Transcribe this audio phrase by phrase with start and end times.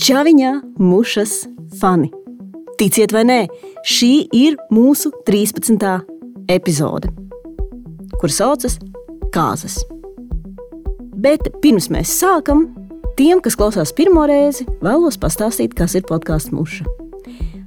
[0.00, 1.42] Čaviņā mušas
[1.76, 2.08] fani.
[2.80, 3.40] Ticiet vai nē,
[3.84, 5.82] šī ir mūsu 13.
[6.48, 7.10] epizode,
[8.14, 8.78] kuras saucas
[9.34, 9.76] Kāzas.
[11.20, 12.70] Bet pirms mēs sākam,
[13.18, 16.88] tiem, kas klausās pirmo reizi, vēlos pastāstīt, kas ir podkāsts muša.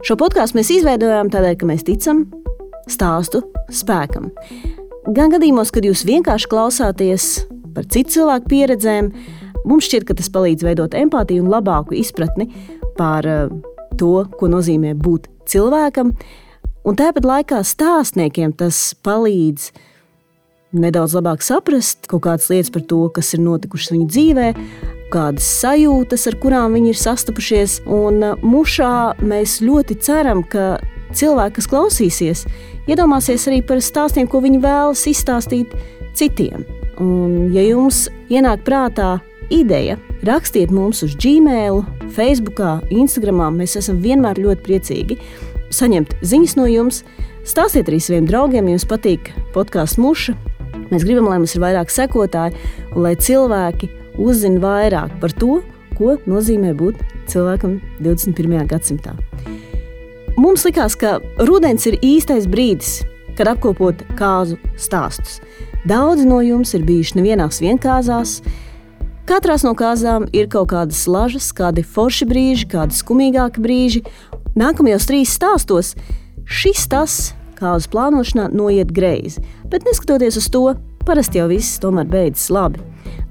[0.02, 2.26] Šo podkāstu mēs izveidojām tādēļ, ka mēs ticam
[2.90, 4.32] stāstu spēkam.
[5.06, 7.32] Gan gadījumos, kad jūs vienkārši klausāties
[7.78, 9.14] par citu cilvēku pieredzēm,
[9.68, 12.50] Mums šķiet, ka tas palīdz veidot empātiju un labāku izpratni
[12.98, 13.54] par uh,
[14.00, 16.14] to, ko nozīmē būt cilvēkam.
[16.84, 19.72] Un tāpat laikā stāstniekiem tas palīdz
[20.74, 24.48] nedaudz labāk saprast kaut kādas lietas par to, kas ir notikušas viņu dzīvē,
[25.14, 27.80] kādas sajūtas, ar kurām viņi ir sastapušies.
[27.88, 30.78] Un uh, mušā mēs ļoti ceram, ka
[31.14, 32.46] cilvēki, kas klausīsies,
[32.90, 35.76] iedomāsies arī par stāstiem, ko viņi vēlas izstāstīt
[36.18, 36.66] citiem.
[37.02, 39.16] Un, ja jums ienāk prātā
[39.54, 39.98] ideja.
[40.26, 41.84] Rakstiet mums uz Gmail,
[42.16, 42.62] Facebook,
[42.94, 43.42] Instagram.
[43.60, 45.20] Mēs esam vienmēr ļoti priecīgi
[45.74, 47.04] saņemt ziņas no jums.
[47.48, 50.36] Stāstiet arī saviem draugiem, ja jums patīk podkāsts muša.
[50.90, 52.58] Mēs gribam, lai mums ir vairāk sekotāji
[52.94, 53.90] un lai cilvēki
[54.22, 55.60] uzzina vairāk par to,
[55.98, 58.68] ko nozīmē būt cilvēkam 21.
[58.70, 59.16] gadsimtā.
[60.38, 63.04] Mums likās, ka rudens ir īstais brīdis,
[63.38, 65.40] kad apkopot kāzu stāstus.
[65.90, 68.38] Daudzi no jums ir bijuši nevienās vienkāršās,
[69.24, 74.02] Katrā no kāzām ir kaut kādas lažas, kādi forši brīži, kādi skumīgāki brīži.
[74.60, 75.94] Nākamajos trīs stāstos
[76.44, 77.14] šis tas,
[77.56, 79.40] kā uz plānošanā, noiet greizi.
[79.72, 80.66] Bet neskatoties uz to,
[81.08, 82.84] parasti jau viss tomēr beidzas labi.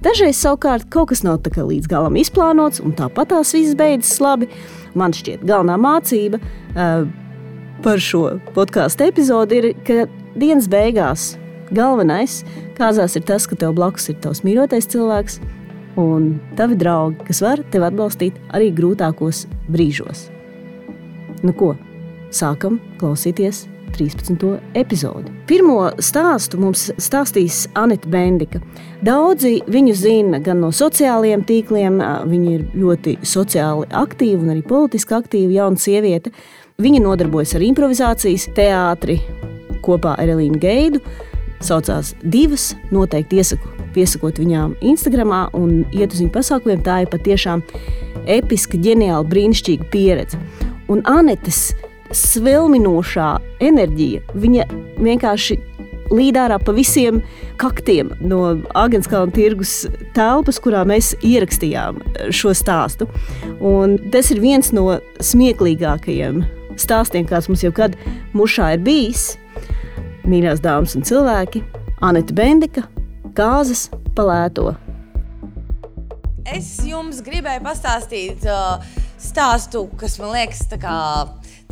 [0.02, 4.48] Dažreiz savukārt kaut kas nav līdz galam izplānots, un tāpat tās viss beidzas labi.
[4.96, 7.04] Man šķiet, galvenā mācība uh,
[7.84, 10.06] par šo podkāstu epizodi ir, ka
[10.40, 11.34] dienas beigās
[11.72, 12.42] galvenais
[12.78, 15.40] kāzās ir tas, ka tev blakus ir tavs mīļotais cilvēks,
[15.96, 20.28] un tavi draugi, kas var tevi atbalstīt arī grūtākos brīžos.
[21.42, 21.74] Nu ko,
[22.32, 24.60] sākam klausīties 13.
[24.78, 25.30] epizodi.
[25.46, 28.62] Pirmo stāstu mums stāstīs Anita Bendika.
[29.04, 32.00] Daudzi viņu zina gan no sociālajiem tīkliem,
[32.30, 36.32] viņa ir ļoti sociāli aktīva un arī politiski aktīva jauna sieviete.
[36.82, 39.20] Viņa nodarbojas ar improvizācijas teātri
[39.84, 41.04] kopā ar Elīnu Geidu.
[41.62, 46.82] Saucās divas, noteikti iesaku piesakot viņām Instagram un iet uz viņu pasākumiem.
[46.84, 47.62] Tā ir patiešām
[48.26, 50.40] episka, ģeniāla, brīnišķīga pieredze.
[50.92, 51.72] Un Anetes
[52.12, 54.66] svilminošā enerģija, viņa
[55.00, 55.58] vienkārši
[56.12, 57.22] līd ārā pa visiem
[57.60, 59.86] kaktiem no Agenskalna tirgus
[60.16, 62.02] telpas, kurā mēs ierakstījām
[62.34, 63.08] šo stāstu.
[63.58, 66.42] Un tas ir viens no smieklīgākajiem
[66.80, 67.96] stāstiem, kāds mums jau kad
[68.36, 69.32] mušā ir bijis.
[70.28, 71.64] Mīļās dāmas un cilvēki,
[72.04, 72.84] Anita Bendika,
[73.36, 74.72] gāzes palēto.
[76.52, 78.82] Es jums gribēju pastāstīt uh,
[79.22, 80.66] stāstu, kas man liekas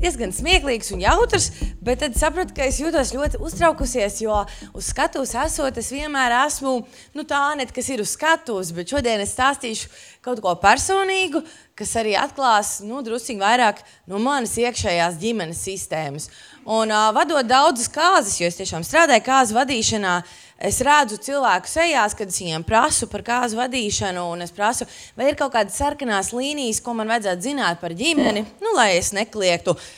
[0.00, 1.50] diezgan smieklīgs un jautrs,
[1.84, 4.38] bet tad sapratu, ka es jūtos ļoti uztraukusies, jo
[4.72, 6.78] uz skatuves esot, es vienmēr esmu
[7.18, 9.90] nu, tā net, kas ir uz skatuves, bet šodien es stāstīšu
[10.24, 11.42] kaut ko personīgu,
[11.76, 16.30] kas arī atklās nu, drusciņi vairāk no manas iekšējās ģimenes sistēmas.
[16.64, 21.70] Un uh, vadot daudzas kāzas, jo es tiešām strādāju kāzu vadīšanā, uh, Es redzu cilvēku
[21.72, 24.84] sejās, kad es viņiem prasu par kāzu vadīšanu, un es prasu,
[25.16, 29.14] vai ir kaut kādas sarkanās līnijas, ko man vajadzētu zināt par ģimeni, nu, lai es
[29.16, 29.88] nekliegtu uh,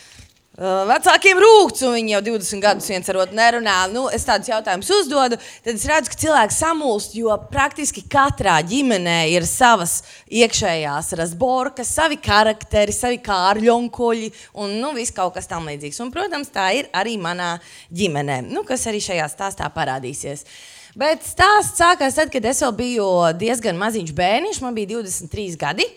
[0.58, 3.76] vecākiem rūkts, un viņi jau 20 gadus viens ar otru nerunā.
[3.88, 9.30] Nu, es tādus jautājumus uzdodu, tad es redzu, ka cilvēks samulst, jo praktiski katrā ģimenē
[9.32, 14.28] ir savas iekšējās rasborkas, savi karakteri, savi kārļonkoļi
[14.60, 16.02] un nu, viss kaut kas tam līdzīgs.
[16.04, 17.54] Un, protams, tā ir arī manā
[17.88, 20.44] ģimenē, nu, kas arī šajā stāstā parādīsies.
[20.92, 23.10] Bet stāsts sākās tad, kad es vēl biju
[23.40, 25.88] diezgan maziņš bērniņš, man bija 23 gadi.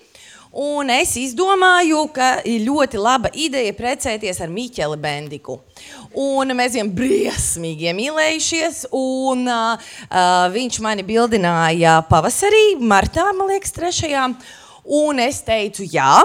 [0.55, 5.57] Un es izdomāju, ka ir ļoti laba ideja precēties ar Miķeli Bendiku.
[6.15, 8.85] Un mēs bijām briesmīgi iemīlējušies.
[8.95, 9.97] Un, uh,
[10.55, 14.29] viņš mani bildināja pavasarī, martā, man liekas, trešajā.
[14.95, 16.21] Un es teicu, jā.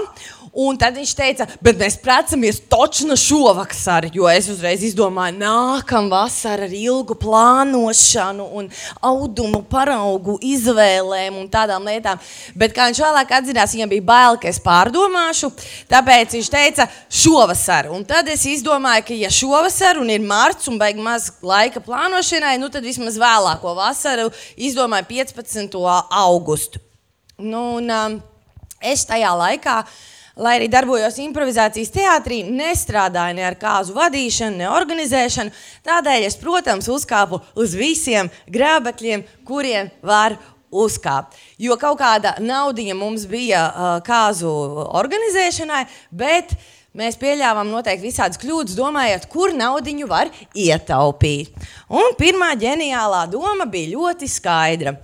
[0.50, 6.66] Un tad viņš teica, bet mēs precamies točna šovakar, jo es uzreiz izdomāju, nākamā vasara
[6.66, 8.66] ar ilgu plānošanu un
[8.98, 12.18] audumu paraugu izvēlēm un tādām lietām.
[12.58, 15.52] Bet kā viņš vēlāk atzinās, viņam bija bail, ka es pārdomāšu,
[15.92, 17.92] tāpēc viņš teica šovasar.
[17.94, 22.58] Un tad es izdomāju, ka ja šovasar un ir marts un beig maz laika plānošanai,
[22.58, 25.82] nu tad vismaz vēlāko vasaru izdomāju 15.
[26.10, 26.82] augustu.
[27.38, 28.22] Nu, un, um,
[28.82, 34.70] es tajā laikā uh, lai arī darbojos improvizācijas teātrī, nestrādāju ne ar kāzu vadīšanu, ne
[34.70, 35.54] organizēšanu.
[35.86, 40.38] Tādēļ es, protams, uzkāpu uz visiem grābekļiem, kuriem var
[40.70, 41.38] uzkāpt.
[41.58, 44.50] Jo kaut kāda naudiņa mums bija uh, kāzu
[45.00, 46.54] organizēšanai, bet
[46.96, 51.54] mēs pieļāvām noteikti visādas kļūdas, domājot, kur naudiņu var ietaupīt.
[51.90, 54.96] Un pirmā ģeniālā doma bija ļoti skaidra.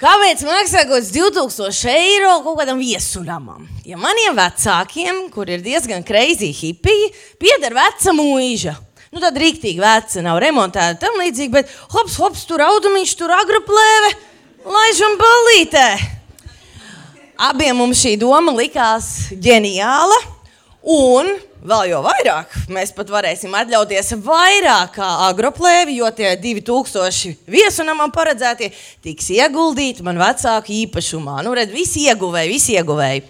[0.00, 3.66] Kāpēc maksā kaut kāds 2000 eiro kaut kādam viesunamam?
[3.84, 8.72] Ja maniem vecākiem, kur ir diezgan greizi hipiji, pieder veca mūža.
[9.12, 14.14] Nu, tad rīktīgi veca, nav remontēta tam līdzīgi, bet hops, hops, tur audumiņš, tur agroplēve,
[14.72, 15.84] laižam balītē.
[17.50, 20.16] Abiem mums šī doma likās ģeniāla
[20.96, 21.28] un
[21.60, 28.70] Vēl jau vairāk mēs pat varēsim atļauties vairāk kā agroplēvi, jo tie 2000 viesunamam paredzētie
[29.04, 31.42] tiks ieguldīti man vecāku īpašumā.
[31.44, 33.26] Nu, redz, visi ieguvēji, visi ieguvēji.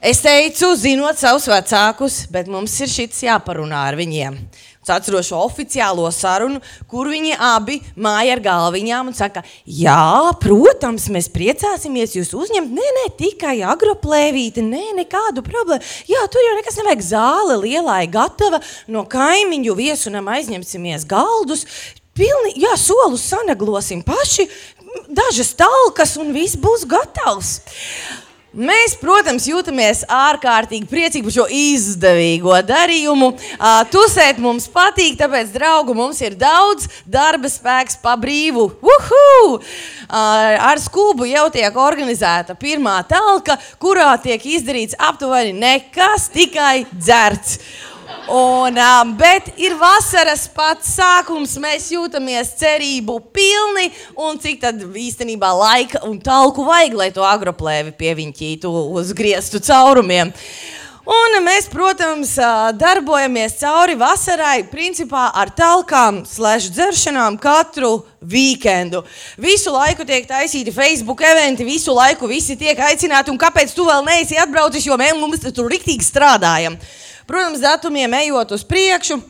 [0.00, 4.40] Es teicu, zinot savus vecākus, bet mums ir šis jāparunā ar viņiem.
[4.82, 6.58] Es atceros šo oficiālo sarunu,
[6.90, 12.72] kur viņi abi māja ar galviņām un saka, jā, protams, mēs priecāsimies jūs uzņemt.
[12.74, 15.86] Nē, nē, tikai agroplēvīte, nē, nekādu problēmu.
[16.10, 18.58] Jā, tur jau nekas nevajag zāle lielai gatava,
[18.90, 21.62] no kaimiņu viesunam aizņemsimies galdus.
[22.18, 24.48] Pilni, jā, solus sanaglosim paši,
[25.14, 27.60] dažas talkas un viss būs gatavs.
[28.52, 33.30] Mēs, protams, jūtamies ārkārtīgi priecīgi par šo izdevīgo darījumu.
[33.88, 38.66] Tusēt mums patīk, tāpēc, draugi, mums ir daudz darba spēks pa brīvu.
[38.84, 39.56] Uhu!
[39.56, 39.62] Uh,
[40.12, 47.56] ar skūbu jau tiek organizēta pirmā talka, kurā tiek izdarīts aptuveni nekas, tikai dzerts.
[48.28, 49.16] Un, um,
[49.58, 53.88] ir vasaras pats sākums, mēs jūtamies cerību pilni.
[54.14, 60.30] Un cik tad īstenībā laika un talku vajag, lai to agroplēvi pieviņķītu uz grieztu caurumiem.
[61.02, 62.36] Un mēs, protams,
[62.78, 69.02] darbojamies cauri vasarai, principā ar talkām, slash dzeršanām katru weekendu.
[69.34, 73.34] Visu laiku tiek taisīti Facebook eventi, visu laiku visi tiek aicināti.
[73.34, 76.78] Un kāpēc tu vēl neesi atbraucis, jo mēs tur riktīgi strādājam?
[77.26, 79.20] Protams, datumiem ejot uz priekšu.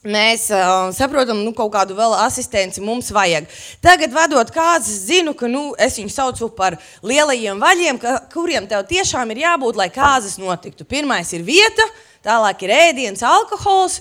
[0.00, 3.44] Mēs uh, saprotam, nu, kaut kādu vēl asistenci mums vajag.
[3.84, 8.86] Tagad, vadot kāzas, zinu, ka nu, es viņu saucu par lielajiem vaļiem, ka, kuriem tev
[8.88, 10.88] tiešām ir jābūt, lai kāzas notiktu.
[10.88, 11.84] Pirmais ir vieta,
[12.24, 14.00] tālāk ir ēdiens, alkohols.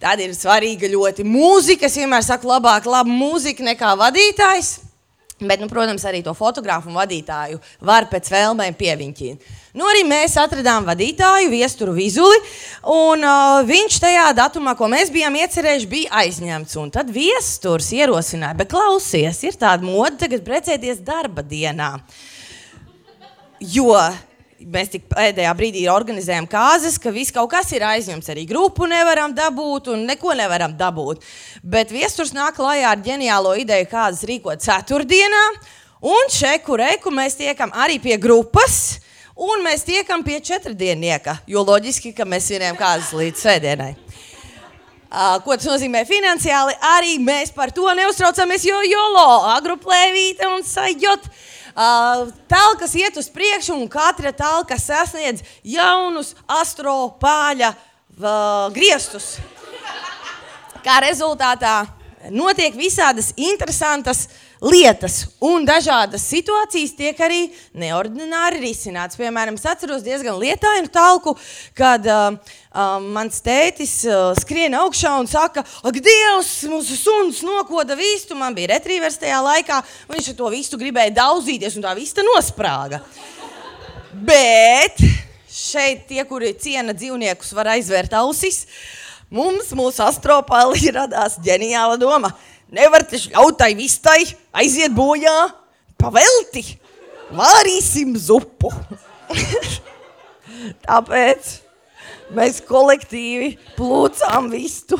[0.00, 1.90] Tad ir svarīga ļoti mūzika.
[1.90, 4.78] Es vienmēr saku, labāk laba mūzika nekā vadītājs.
[5.38, 9.50] Bet, nu, protams, arī to fotografu un vadītāju var pēc vēlmēm pieviņķīt.
[9.78, 12.40] Nu, arī mēs atradām vadītāju, viesturu vizuli,
[12.90, 16.74] un uh, viņš tajā datumā, ko mēs bijām iecerējuši, bija aizņemts.
[16.82, 21.92] Un tad viesturs ierosināja, bet klausies, ir tāda mode tagad precēties darba dienā.
[23.62, 23.94] Jo
[24.66, 28.30] mēs tik pēdējā brīdī organizējam kārtas, ka viss kaut kas ir aizņemts.
[28.32, 31.22] Arī grupu nevaram dabūt un neko nevaram dabūt.
[31.62, 35.44] Bet viesturs nāk klajā ar ģeniālo ideju, kādas rīkot ceturtdienā.
[36.08, 38.98] Un šeku reku mēs tiekam arī pie grupas.
[39.38, 43.92] Un mēs tiekam pie četrdiennieka, jo loģiski, ka mēs svinējam kādas līdz svētdienai.
[45.08, 46.74] Uh, ko tas nozīmē finansiāli?
[46.98, 51.30] Arī mēs par to neuztraucamies, jo jolo, agroplēvīte un sajot.
[51.30, 51.46] Uh,
[52.50, 59.36] talkas iet uz priekšu, un katra talka sasniedz jaunus astropāļa uh, griestus.
[60.82, 61.86] Kā rezultātā
[62.34, 67.40] notiek visādas interesantas uh, lietas un dažādas situācijas tiek arī
[67.78, 69.18] neordināri risināts.
[69.18, 71.36] Piemēram, es atceros diezgan lietainu talku,
[71.78, 77.96] kad uh, uh, mans tētis uh, skrien augšā un saka, ak, Dievs, mūsu suns nokoda
[77.98, 78.36] vistu.
[78.38, 83.02] Man bija retrīvers tajā laikā, viņš to vistu gribēja daudzīties un tā vista nosprāga.
[84.12, 84.98] Bet
[85.52, 88.64] šeit tie, kuri ciena dzīvniekus, var aizvērt ausis.
[89.30, 92.34] Mums, mūsu astropāli, radās ģeniāla doma–
[92.68, 94.20] Nevar taču ļaut tai vistai
[94.52, 95.36] aiziet bojā
[96.00, 96.64] pavelti.
[97.32, 98.68] Vārīsim zupu.
[100.84, 101.54] Tāpēc
[102.36, 104.98] mēs kolektīvi plūcām vistu,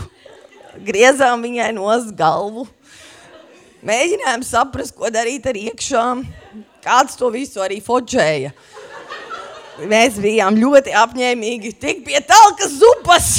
[0.85, 2.65] griezām viņai nos galvu.
[3.85, 6.25] Mēģinājām saprast, ko darīt ar iekšām.
[6.83, 8.55] Kāds to visu arī fočēja.
[9.87, 11.77] Mēs bijām ļoti apņēmīgi.
[11.79, 13.31] Tik pie talkas zupas!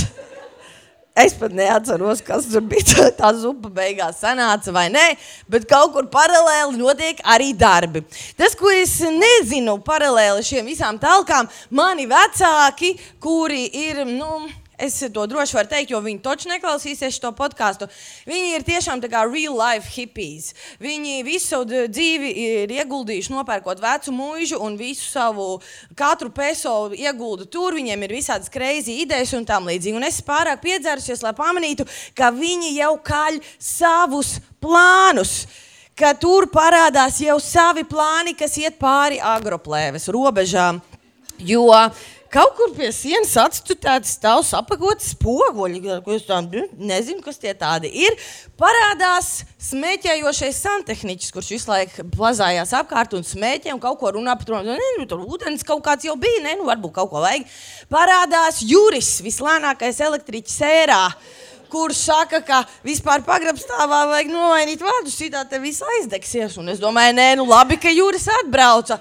[1.19, 3.09] Es pat neatceros, kas tur bija.
[3.19, 5.05] Tā, zupa beigās sanāca vai nē,
[5.51, 8.05] bet kaut kur paralēli notiek arī darbi.
[8.39, 14.05] Tas, ko es nezinu paralēli šiem visām talkām, mani vecāki, kuri ir.
[14.07, 14.45] Nu,
[14.79, 17.89] Es to droši varu teikt, jo viņi taču neklausīsies šo podkāstu.
[18.29, 20.53] Viņi ir tiešām real life hippies.
[20.79, 25.59] Viņi visu savu dzīvi ir ieguldījuši, nopērkot vecu mūžu un visu savu
[25.95, 27.75] katru peso ieguldu tur.
[27.75, 29.97] Viņiem ir visādas kreizi idejas un tam līdzīgi.
[29.99, 35.43] Un es pārāk piedzērusies, lai pamanītu, ka viņi jau kaļ savus plānus
[35.99, 40.79] ka tur parādās jau savi plāni, kas iet pāri agroplēves robežām.
[41.39, 41.67] Jo
[42.29, 46.45] Kaut kur pie sienas atstutēts stāvs apakots spoguļi, ko es tam
[46.77, 48.13] nezinu, kas tie tādi ir.
[48.59, 54.45] Parādās smēķējošais santehniķis, kurš visu laiku plazājās apkārt un smēķē un kaut ko runā par
[54.45, 54.59] to.
[54.61, 57.47] Nu, tur ūdens kaut kāds jau bija, ne, nu varbūt kaut ko vajag.
[57.89, 61.05] Parādās Juris, vislēnākais elektriķis ērā
[61.69, 66.57] kurš saka, ka vispār pagrabstāvā vajag nomainīt vārdus, šitā te viss aizdegsies.
[66.61, 68.99] Un es domāju, nē, nu labi, ka Juris atbrauca.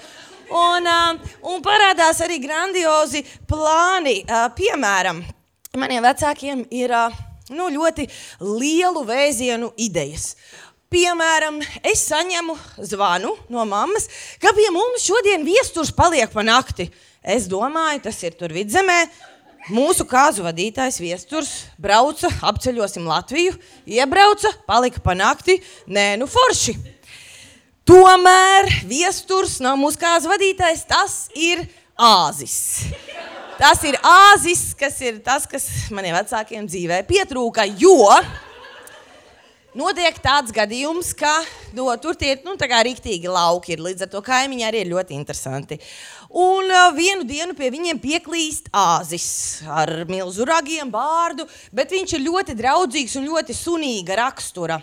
[0.48, 1.18] Un, um,
[1.52, 4.22] un parādās arī grandiozi plāni.
[4.24, 5.20] Uh, piemēram,
[5.76, 7.12] maniem vecākiem ir uh,
[7.52, 8.06] nu, ļoti
[8.40, 10.32] lielu vēzienu idejas.
[10.88, 12.54] Piemēram, es saņemu
[12.88, 14.08] zvanu no mammas,
[14.40, 16.88] ka pie mums šodien viesturs paliek pa nakti.
[17.20, 19.02] Es domāju, tas ir tur vidzemē.
[19.68, 23.52] Mūsu kāzu vadītājs viesturs brauca, apceļosim Latviju,
[23.84, 25.58] iebrauca, palika pa nakti.
[25.92, 26.78] Nē, nu forši.
[27.88, 31.62] Tomēr viesturs nav mūsu kāds vadītājs, tas ir
[31.96, 32.84] āzis.
[33.56, 35.64] Tas ir āzis, kas ir tas, kas
[35.96, 38.04] maniem vecākiem dzīvē pietrūka, jo
[39.78, 41.32] notiek tāds gadījums, ka
[41.72, 45.16] no, tur tie nu, ir rīktīgi lauki, ir, līdz ar to kaimiņi arī ir ļoti
[45.16, 45.80] interesanti.
[46.28, 52.26] Un uh, vienu dienu pie viņiem pieklīst āzis ar milzu ragiem, bārdu, bet viņš ir
[52.28, 54.82] ļoti draudzīgs un ļoti sunīga rakstura.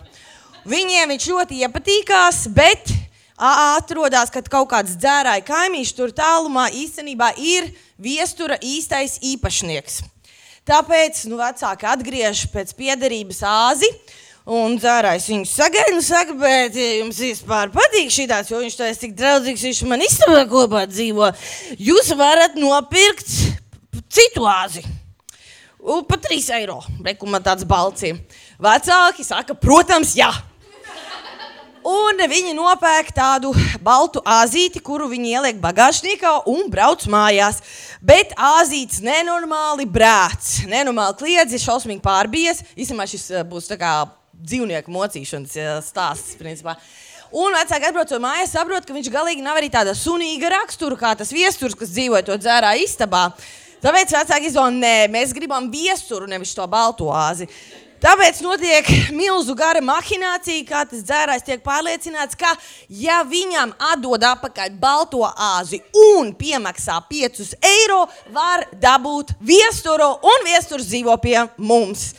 [0.66, 2.95] Viņiem viņš ļoti iepatīkās, bet
[3.36, 10.02] atrodas, kad kaut kāds dzērāja kaimiņš tur tālumā īstenībā ir viestura īstais īpašnieks.
[10.66, 13.90] Tāpēc nu, vecāki atgriež pēc piederības āzi.
[14.46, 18.76] Un dzērājs viņu sagaida, un saka, bet ja jums vispār patīk šī tāds, jo viņš
[18.78, 21.32] tā ir tik draudzīgs, viņš man istabā kopā dzīvo.
[21.82, 23.26] Jūs varat nopirkt
[24.06, 24.84] citu āzi.
[25.82, 26.78] Un pa 3 eiro.
[27.02, 28.18] Reku man tāds balciem.
[28.62, 30.30] Vecāki saka, protams, jā.
[31.86, 33.52] Un viņi nopērk tādu
[33.84, 37.60] baltu azīti, kuru viņi ieliek bagāžniekā un brauc mājās.
[38.02, 42.64] Bet azīts nenormāli brāts, nenormāli kliedzi, šausmīgi pārbies.
[42.74, 43.92] Īstenībā šis eh, būs tā kā
[44.34, 46.74] dzīvnieku mocīšanas eh, stāsts, principā.
[47.36, 51.30] Un vecāki atbraucot mājās, saprot, ka viņš galīgi nav arī tāda sunīga rakstura, kā tas
[51.34, 53.28] viesturs, kas dzīvoja to dzērā istabā.
[53.84, 57.46] Tāpēc vecāki izdomā, nē, mēs gribam viesturu, nevis to balto āzi.
[57.96, 62.50] Tāpēc notiek milzu gara mahinācija, kā tas dzērājs tiek pārliecināts, ka,
[62.92, 65.80] ja viņam atdod atpakaļ balto āzi
[66.12, 68.02] un piemaksā 5 eiro,
[68.34, 72.10] var dabūt viesturu, un viesturs dzīvo pie mums.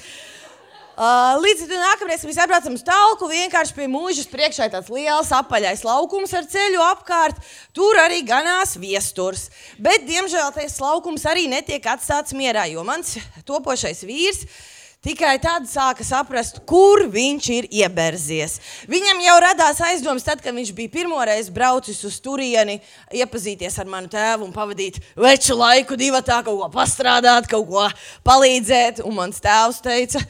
[0.98, 4.89] Uh, līdz tam nākamreiz, kad mēs atbraucam uz tālku, vienkārši pie mūžas priekšā ir tāds
[4.89, 7.38] liels apaļais laukums ar ceļu apkārt.
[7.77, 9.51] Tur arī ganās viesturs.
[9.77, 13.13] Bet, diemžēl, tas laukums arī netiek atstāts mierā, jo mans
[13.46, 14.57] topošais vīrs ir
[15.06, 18.56] Tikai tad sāka saprast, kur viņš ir ieberzies.
[18.89, 22.80] Viņam jau radās aizdomas, tad, kad viņš bija pirmoreiz braucis uz turieni,
[23.13, 27.86] iepazīties ar manu tēvu un pavadīt veču laiku, divu tā, kaut ko pastrādāt, kaut ko
[28.25, 29.04] palīdzēt.
[29.06, 30.24] Un mans tēvs teica,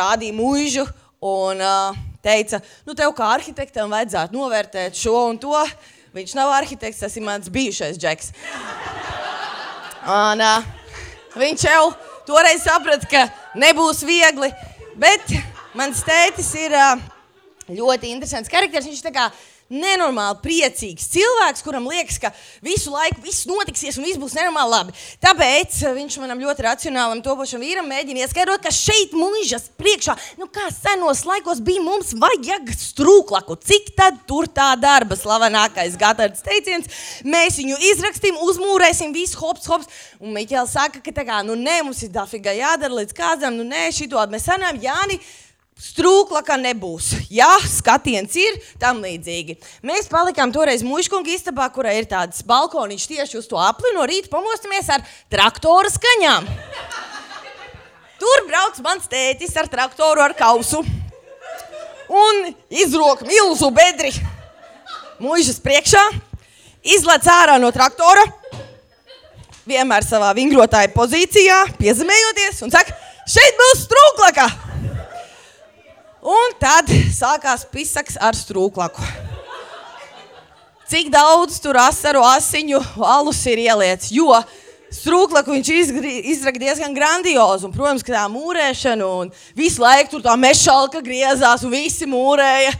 [0.00, 0.88] rādīja mūžu
[1.22, 2.58] un uh, teica,
[2.90, 5.62] nu, tev kā arhitektam vajadzētu novērtēt šo un to.
[6.18, 8.34] Viņš nav arhitekts, tas ir mans bijušais džeks.
[10.10, 10.70] Un, uh,
[11.38, 11.82] viņš jau
[12.28, 13.22] Toreiz sapratu, ka
[13.58, 14.50] nebūs viegli,
[14.98, 15.34] bet
[15.78, 16.74] mans tētis ir
[17.68, 18.88] ļoti interesants karakteris.
[18.88, 19.28] Viņš kā
[19.72, 22.30] nenormāli priecīgs cilvēks, kuram liekas, ka
[22.64, 24.94] visu laiku viss notiksies un viss būs nenormāli labi.
[25.24, 30.68] Tāpēc viņš manam ļoti racionālam topošam vīram mēģina ieskaidrot, ka šeit mūžas priekšā, nu kā
[30.74, 35.18] senos laikos bija mums vajag strūklaku, cik tad tur tā darba?
[35.18, 36.88] Slavenākais Gatards teiciens,
[37.26, 39.90] mēs viņu izrakstīsim, uzmūrēsim visu hops, hops,
[40.22, 43.66] un Miķēls saka, ka tā kā, nu nē, mums ir dafiga jādara līdz kādam, nu
[43.68, 45.18] nē, šito mēs sanām, Jāni,
[45.78, 47.12] Strūklaka nebūs.
[47.30, 49.60] Jā, skatiens ir tam līdzīgi.
[49.86, 53.92] Mēs palikām toreiz muškunga istabā, kurā ir tāds balkoniņš tieši uz to apli.
[53.94, 56.48] No rīta pamostamies ar traktora skaņām.
[58.18, 60.82] Tur brauc mans tētis ar traktoru ar kausu
[62.08, 64.10] un izrok milzu bedri
[65.22, 66.02] mūžas priekšā,
[66.82, 68.24] izlec ārā no traktora,
[69.68, 72.96] vienmēr savā vingrotāja pozīcijā, piezemējoties un saka,
[73.28, 74.67] šeit būs strūklaka!
[76.28, 79.04] Un tad sākās pisaks ar strūklaku.
[80.88, 84.32] Cik daudz tur asaru, asiņu, alus ir ieliets, jo
[84.94, 85.70] strūklaku viņš
[86.32, 87.68] izraka diezgan grandiozu.
[87.68, 92.72] Un, protams, ka tā mūrēšana un visu laiku tur tā mešalka griezās un visi mūrēja.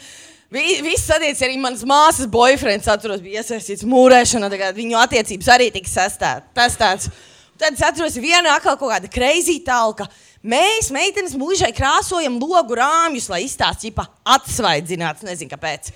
[0.49, 5.69] Vi, viss attiecas arī manas māsas boyfriends, atceros, bija iesaistīts mūrēšanā, tagad viņu attiecības arī
[5.75, 7.11] tika testētas.
[7.59, 10.09] Tad es atceros, viena atkal kaut kāda kreizīta talka.
[10.39, 14.05] Mēs, meitenes, mūžai krāsojam logu rāmjus, lai izstāstītu,
[14.37, 15.91] atsvaidzināts, nezinu kāpēc.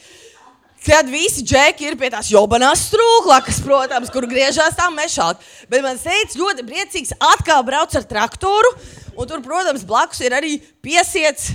[0.83, 5.39] Kad visi džeki ir pie tās jobanās strūklakas, protams, kur griežās tā mešāk.
[5.71, 8.75] Bet man teica, ļoti priecīgs, atkal brauc ar traktoru.
[9.15, 11.53] Un tur, protams, blakus ir arī piesiets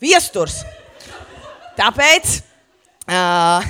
[0.00, 0.62] viesturs.
[1.76, 2.38] Tāpēc
[3.04, 3.68] uh,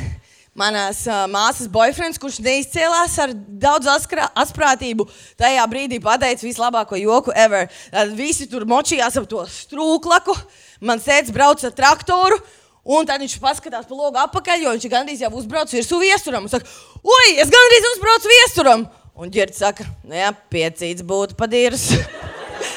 [0.58, 5.06] manas uh, māsas boyfriends, kurš neizcēlās ar daudz asprātību,
[5.40, 7.68] tajā brīdī pateica vislabāko joku ever.
[7.92, 10.36] Tad visi tur močījās ap to strūklaku.
[10.84, 12.38] Man sēdz brauc ar traktoru.
[12.84, 16.44] Un tad viņš paskatās pa logu apakaļ, jo viņš gandrīz jau uzbraucis virsū viesturam.
[16.44, 18.84] Viņš saka, ui, es gandrīz uzbraucu viesturam.
[19.14, 21.86] Un ģērbs saka, nu jā, piecīts būtu padīrs.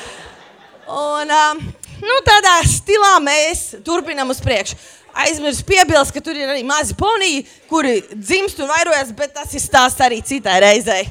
[1.09, 1.59] un um,
[2.05, 4.79] nu, tādā stilā mēs turpinām uz priekšu.
[5.17, 9.63] Aizmirsu piebilst, ka tur ir arī mazi poniji, kuri dzimst un vairojas, bet tas ir
[9.63, 11.07] stāsts arī citai reizei.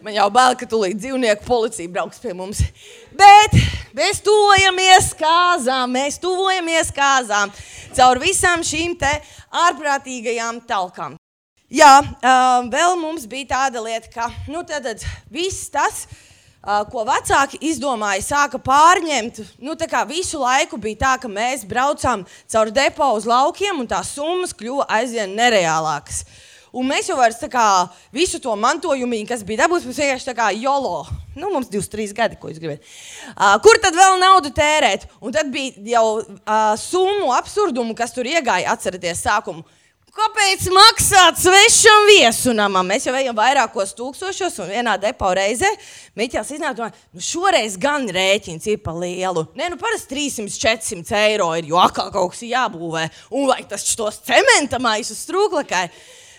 [0.00, 2.62] Man jau bail, ka tūlīt dzīvnieku policija brauks pie mums.
[3.12, 3.56] Bet
[3.96, 7.52] mēs tuvojamies kāzām, mēs tuvojamies kāzām
[7.98, 9.10] caur visām šīm te
[9.66, 11.18] ārprātīgajām talkām.
[11.70, 12.00] Jā,
[12.72, 16.06] vēl mums bija tāda lieta, ka nu, tad, tad viss tas,
[16.60, 19.40] ko vecāki izdomāja, sāka pārņemt.
[19.64, 19.72] Nu,
[20.08, 24.84] visu laiku bija tā, ka mēs braucām caur depo uz laukiem, un tās summas kļuva
[24.88, 26.24] aizvien nereālākas.
[26.70, 30.50] Un mēs jau vairs kā, visu to mantojumu, kas bija dabūts, mums vienkārši tā kā
[30.54, 31.02] jolo.
[31.34, 32.84] Nu, mums 23 gadi, ko jūs gribat.
[33.32, 35.08] Uh, kur tad vēl naudu tērēt?
[35.18, 39.64] Un tad bija jau uh, summu absurdumu, kas tur iegāja, atcerieties, sākumu.
[40.10, 42.88] Kāpēc maksāt svešam viesunamam?
[42.90, 45.68] Mēs jau ejam vairākos tūkstošos, un vienā depo reizē
[46.18, 49.44] Miķels iznāca, nu šoreiz gan rēķins ir pa lielu.
[49.54, 53.86] Nē, nu parasti 300, 400 eiro ir, jo atkal kaut kas jābūvē, un vajag tas
[53.94, 55.84] tos cementa maisus strūklakai.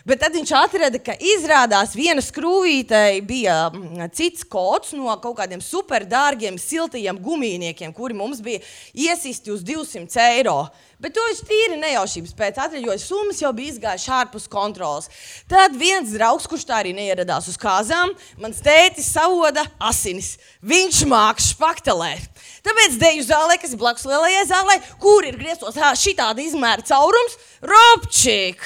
[0.03, 5.61] Bet tad viņš atrada, ka izrādās viena skrūvītei bija mm, cits kods no kaut kādiem
[5.61, 8.63] superdārgiem, siltajiem gumijniekiem, kuri mums bija
[8.97, 10.63] iesisti uz 200 eiro.
[11.01, 15.09] Bet to viņš tīri nejaušības pēc atrada, jo summas jau bija izgājušas ārpus kontrolas.
[15.49, 20.35] Tad viens draugs, kurš tā arī neieradās uz kāzām, man tētis savoda asinis.
[20.61, 22.29] Viņš māks špaktelēt.
[22.61, 28.61] Tāpēc deju zālē, kas ir blakus lielajai zālē, kur ir grieztos šitāda izmēra caurums, ropčīk.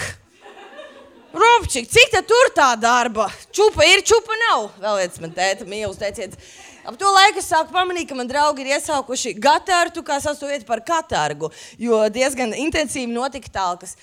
[1.36, 3.26] Rupčik, cik tā tur tā darba?
[3.52, 4.70] Čupa ir, čupa nav.
[4.80, 6.54] Vēl viens man tēta mīlestības teiciens.
[6.86, 10.84] Ap to laiku es sāku pamanīt, ka man draugi ir iesaukuši Gatārtu kā sastāvvietu par
[10.86, 11.48] Katargu,
[11.82, 13.96] jo diezgan intensīvi notika talkas.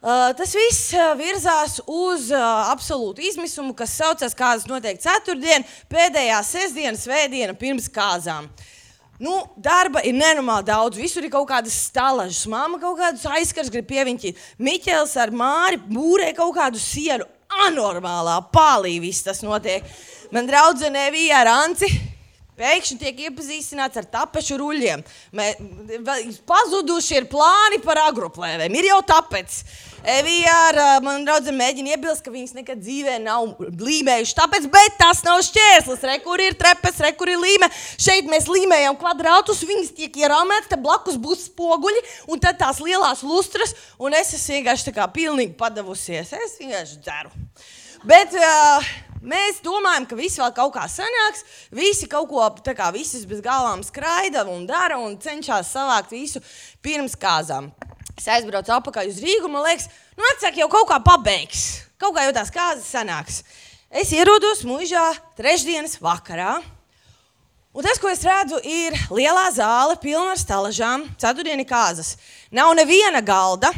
[0.00, 6.96] Uh, tas viss virzās uz uh, absolūtu izmisumu, kas saucas kādas noteikti ceturtdiena, pēdējā sestdiena,
[6.96, 8.48] svētdiena pirms kāzām.
[9.20, 10.96] Nu, darba ir nenormāli daudz.
[11.00, 12.48] Visur ir kaut kādas stālažas.
[12.50, 14.40] Māma kaut kādus aizskars grib pieviņķīt.
[14.64, 17.28] Miķels ar māri būrē kaut kādu sienu.
[17.68, 19.84] Anormālā pālī viss tas notiek.
[20.34, 21.92] Man draudzene Evija ar Anci
[22.58, 25.02] pēkšņi tiek iepazīstināts ar tapešu ruļļiem.
[26.48, 28.78] Pazuduši ir plāni par agroplēvēm.
[28.78, 29.58] Ir jau tāpēc.
[30.04, 34.36] Evija ar mani draugu mēģina iebilst, ka viņas nekad dzīvē nav līmējušas.
[34.36, 36.04] Tāpēc, bet tas nav šķērslis.
[36.04, 37.70] Re, kur ir trepes, re, kur ir līme.
[37.96, 43.24] Šeit mēs līmējam kvadrātus, viņas tiek ierāmētas, tad blakus būs spoguļi un tad tās lielās
[43.24, 43.72] lustras.
[43.96, 46.36] Un es esmu vienkārši tā kā pilnīgi padavusies.
[46.36, 47.32] Es vienkārši dzeru.
[48.04, 48.92] Bet uh,
[49.24, 51.42] mēs domājam, ka viss vēl kaut kā sanāks.
[51.74, 52.44] Visi kaut ko
[52.76, 56.42] kā bez galvām skraida un dara un cenšas savākt visu
[56.84, 57.72] pirms kāzām.
[58.14, 61.64] Es aizbraucu atpakaļ uz Rīgu, man liekas, nu, vecāki jau kaut kā pabeigs.
[61.98, 63.42] Kaut kā jau tās kāzas sanāks.
[63.90, 65.02] Es ierodos mūžā
[65.38, 66.60] trešdienas vakarā.
[67.74, 72.12] Un tas, ko es redzu, ir lielā zāle, pilna ar stalažām, ceturtdienas kāzas.
[72.54, 73.72] Nav neviena galda.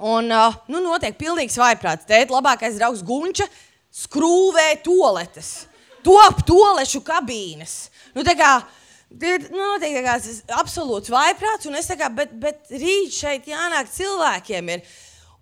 [0.00, 2.06] Un uh, nu, notiek pilnīgs vaiprāts.
[2.08, 3.48] Tēta labākais draugs Gunča
[3.94, 5.66] skrūvē toaletes.
[6.04, 7.90] Top toalešu kabīnes.
[8.16, 8.54] Nu, tā kā
[9.10, 14.70] Ir noteikti nu, tas absolūts vaiprāts, un es saku, bet, bet rīt šeit jānāk cilvēkiem.
[14.70, 14.84] Ir.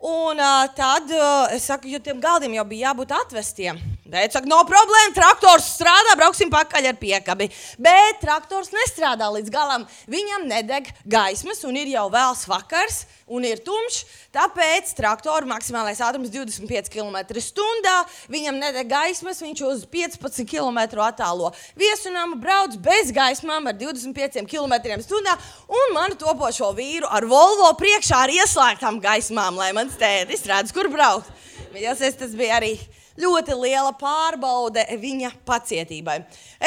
[0.09, 3.81] Un uh, tad uh, es saku, jo tiem galdiem jau bija jābūt atvestiem.
[4.09, 7.51] Teicu, saka, no problēma, traktors strādā, brauksim pakaļ ar piekabi.
[7.77, 9.85] Bet traktors nestrādā līdz galam.
[10.09, 14.07] Viņam nedeg gaismas, un ir jau vēls vakars, un ir tumšs.
[14.33, 17.93] Tāpēc traktora maksimālais ātrums ir 25 km/h.
[18.33, 25.37] Viņam nedeg gaismas, viņš uz 15 km attālo viesunām brauc bez gaismām ar 25 km/h.
[25.69, 30.89] Un manu topošo vīru ar Volvo priekšā ar ieslēgtām gaismām, lai mans tētis redz, kur
[30.89, 31.29] braukt.
[31.77, 32.79] Jāsaka, tas bija arī
[33.19, 36.21] ļoti liela pārbaude viņa pacietībai.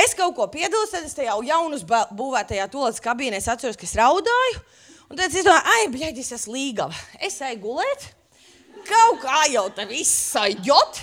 [0.03, 4.63] Es kaut ko piedalos, tad es tajā jaunus būvētajā toaletes kabīnē atceros, ka es raudāju.
[5.11, 6.95] Un tad es domāju, ai, bļaigi, es esmu līgava.
[7.19, 8.05] Es eju gulēt,
[8.87, 11.01] kaut kā jau tā viss sajot.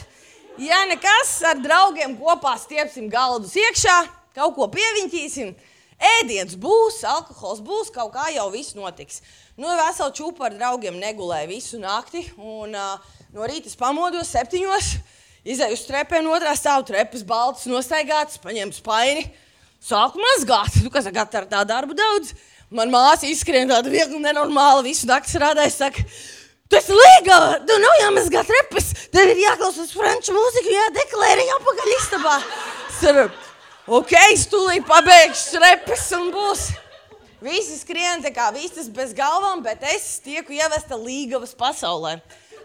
[0.58, 3.98] Ja nekas, ar draugiem kopā stiepsim galdus iekšā,
[4.34, 5.52] kaut ko pieviņķīsim.
[5.98, 9.20] Ēdiens būs, alkohols būs, kaut kā jau viss notiks.
[9.58, 12.22] Nu, veselu čūpu ar draugiem negulēju visu nakti.
[12.38, 14.92] Un, uh, no rīta pamodos septiņos,
[15.54, 19.28] izēju uz trepēm, otrā stāvu trepas, balts, nostaigāts, paņēmu spaini,
[19.84, 20.80] sāku mazgāt.
[20.84, 22.34] Nu, kas ar tā darbu daudz?
[22.68, 26.04] Man māsa izskrien tāda viegli nenormāla, visu nakti strādāja, saka,
[26.68, 32.34] Tu esi līga, tu nav jāmazgā trepas, tev ir jāklausās franču mūziku, jādeklarē apakaļ istabā.
[32.98, 33.22] Saru,
[33.96, 36.66] ok, stulī pabeigšu trepas un būs.
[37.40, 42.18] Visi skrien tā kā vistas bez galvām, bet es tieku ievesta līgavas pasaulē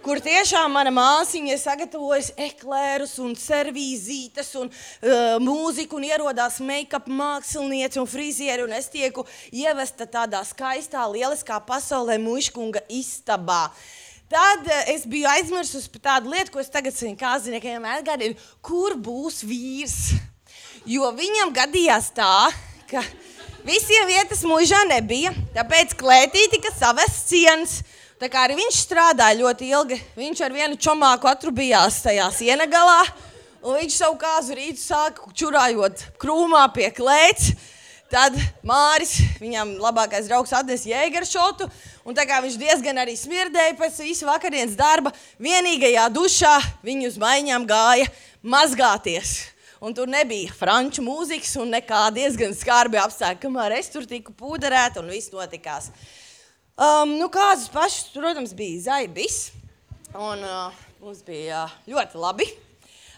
[0.03, 7.07] kur tiešām mana māsiņa ir sagatavojusi eklērus un servīzītes un uh, mūziku un ierodās make-up
[7.07, 13.69] mākslinieci un frizieri un es tieku ievesta tādā skaistā, lieliskā pasaulē muškunga istabā.
[14.31, 18.35] Tad uh, es biju aizmirsusi par tādu lietu, ko es tagad saviem kāziniekiem atgādinu,
[18.65, 20.13] kur būs vīrs.
[20.89, 22.51] Jo viņam gadījās tā,
[22.91, 23.05] ka
[23.63, 27.79] visiem vietas mūžā nebija, tāpēc klētī tika savests cienas.
[28.21, 33.01] Tā kā arī viņš strādāja ļoti ilgi, viņš ar vienu čomāku atrubījās tajā siena galā,
[33.65, 37.55] un viņš savu kāzu rītu sāka čurājot krūmā pie klēts.
[38.13, 41.65] Tad Māris, viņam labākais draugs, atnesa jēgaršotu,
[42.05, 45.09] un tā kā viņš diezgan arī smirdēja pēc visu vakardienas darba,
[45.41, 46.53] vienīgajā dušā
[46.85, 48.05] viņi uz maiņām gāja
[48.45, 49.39] mazgāties.
[49.81, 55.01] Un tur nebija franču mūzikas un nekā diezgan skarbi apstākļi, kamēr es tur tiku pūderēta
[55.01, 55.89] un viss notikās.
[56.73, 59.51] Um, nu, kādas pašas, protams, bija zaibis.
[60.17, 62.47] Un uh, mums bija uh, ļoti labi.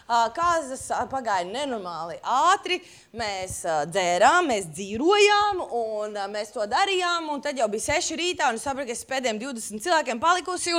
[0.04, 2.76] Uh, kāzas pagāja nenormāli ātri.
[3.16, 7.32] Mēs uh, dzērām, mēs dzīvojām, un uh, mēs to darījām.
[7.40, 10.76] Tad jau bija 6 rītā, un es sapratu, ka es pēdējiem 20 cilvēkiem palikusi.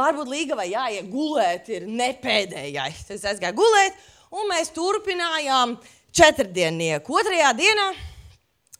[0.00, 2.90] Varbūt līga vai jāiet gulēt, ir ne pēdējai.
[2.96, 5.76] Tad es aizgāju gulēt, un mēs turpinājām
[6.16, 7.20] četrdiennieku.
[7.20, 7.90] Otrajā dienā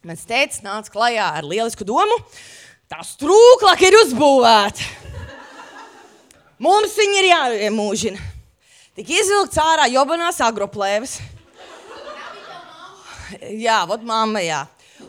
[0.06, 2.16] mans tēvs nāca klajā ar lielisku domu.
[2.16, 2.54] Uh,
[2.86, 4.84] Tā strūklaka ir uzbūvēta.
[6.62, 8.20] Mums viņa ir jāiemūžina.
[8.96, 11.18] Tik izvilkts ārā jobanās agroplēves.
[13.58, 14.62] Jā, vot mamma, jā.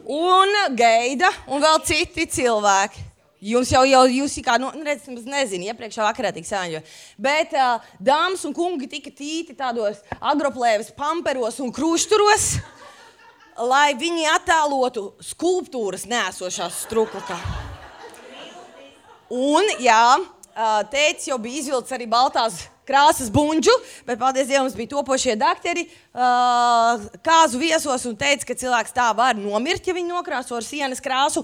[0.10, 3.06] Un gaida, un vēl citi cilvēki.
[3.48, 6.82] Jums jau, jau jūs kā, nu, redzat, nezinu, iepriekšā vakarā tik sāņo.
[7.22, 12.50] Bet uh, dāmas un kungi tika tīti tādos agroplēves pamperos un krūšturos
[13.66, 17.38] lai viņi attēlotu skulptūras nēsošās struklakā.
[19.34, 20.18] Un, jā,
[20.92, 23.74] tēvs jau bija izvilcis arī baltās krāsas buļbuļsu,
[24.08, 25.88] bet, paldies Dievam, bija topošie doktori,
[27.26, 31.44] kāzu viesos un teica, ka cilvēks tā var nomirt, ja viņi nokrāso ar sienas krāsu.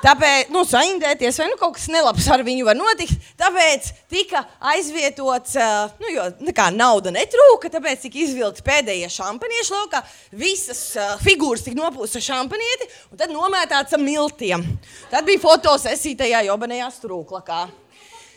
[0.00, 3.18] Tāpēc, nu, saindēties, vai nu kaut kas nelabs ar viņu var notikt.
[3.40, 5.58] Tāpēc tika aizvietots,
[6.00, 6.24] nu, jo
[6.56, 10.00] kā, nauda netrūka, tāpēc tika izvilkti pēdējie šampanieši laukā.
[10.40, 14.64] Visas uh, figūras tika nopūstas šampanieti un tad nomētāts ar miltiem.
[15.12, 17.66] Tad bija fotosesija tajā jobanajā strūklakā.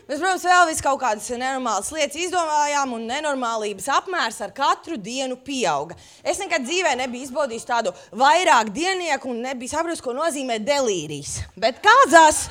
[0.03, 5.37] Mēs, protams, vēl vis kaut kādas nenormālas lietas izdomājām, un nenormālības apmērs ar katru dienu
[5.39, 5.95] pieauga.
[6.27, 11.37] Es nekad dzīvē nebiju izbaudījis tādu vairāk diennieku un nebiju sapratis, ko nozīmē delīrijas.
[11.55, 12.49] Bet kādzās?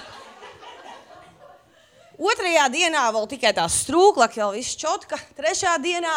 [2.16, 5.20] Otrajā dienā vēl tikai tā strūklaka, jau viss čotka.
[5.36, 6.14] Trešā dienā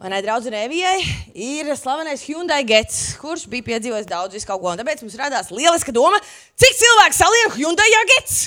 [0.00, 0.96] manai draudzenei Evijai
[1.36, 4.72] ir slavenais Hyundai Gets, kurš bija piedzīvojis daudz visu kaut ko.
[4.72, 6.22] Un tāpēc mums radās lieliska doma,
[6.56, 8.40] cik cilvēku salien Hyundai Gets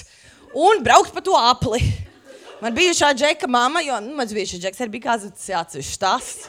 [0.53, 1.81] un braukt pa to apli.
[2.63, 6.45] Man bija šāda džeka mama, jo nu, mans bijušais džeks arī bija kāds atsevišķs stāsts.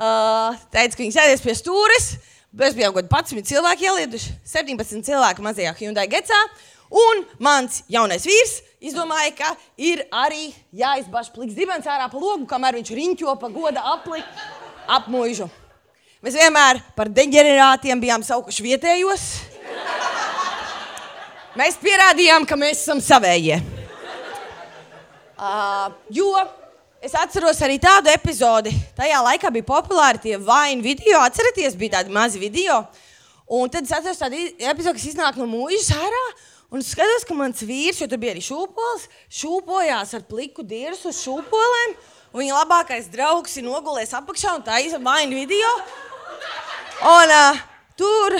[0.00, 2.10] Uh, teica, ka viņi sēdēs pie stūres.
[2.56, 6.38] Mēs bijām kaut kādi 11 cilvēki ielieduši, 17 cilvēki mazajā Hyundai Getsā.
[6.90, 12.80] Un mans jaunais vīrs izdomāja, ka ir arī jāizbāž pliks dibens ārā pa logu, kamēr
[12.80, 14.24] viņš riņķo pa goda apli
[14.90, 15.46] ap mūžu.
[16.20, 19.28] Mēs vienmēr par deģenerātiem bijām saukuši vietējos.
[21.58, 23.56] Mēs pierādījām, ka mēs esam savējie.
[25.34, 26.28] Uh, jo
[27.02, 28.70] es atceros arī tādu epizodi.
[28.94, 31.18] Tajā laikā bija populāri tie vainu video.
[31.24, 32.84] Atcerieties, bija tādi mazi video.
[33.50, 36.22] Un tad es atceros tādu epizodi, kas iznāk no mūža ārā.
[36.70, 39.08] Un es skatos, ka mans vīrs, jo tur bija arī šūpols,
[39.40, 41.98] šūpojās ar pliku dirzu uz šūpolēm.
[42.30, 45.74] Viņa labākais draugs ir nogulējis apakšā un tā izsaka vainu video.
[47.10, 47.62] Un uh,
[47.98, 48.38] tur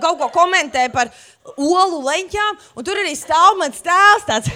[0.00, 1.10] kaut ko komentē par
[1.56, 4.50] olu leņķām, un tur arī stāv mans tēls tāds.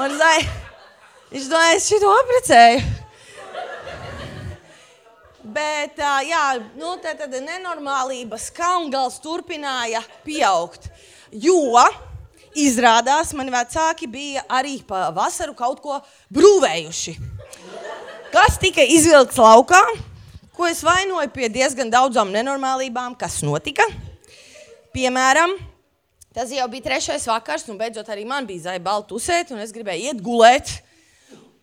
[0.00, 0.38] Un zai,
[1.32, 2.82] viņš domāja, es šito aprecēju.
[5.50, 6.44] Bet, jā,
[6.78, 10.86] nu, tā tad nenormālība skamgals turpināja pieaugt,
[11.32, 11.80] jo
[12.54, 15.98] izrādās mani vecāki bija arī pa vasaru kaut ko
[16.34, 17.16] brūvējuši.
[18.30, 19.80] Kas tika izvilkts laukā,
[20.54, 23.86] ko es vainoju pie diezgan daudzām nenormālībām, kas notika.
[24.94, 25.56] Piemēram,
[26.34, 30.12] tas jau bija trešais vakars, un beidzot arī man bija zaļa tusēt, un es gribēju
[30.12, 30.78] iet gulēt.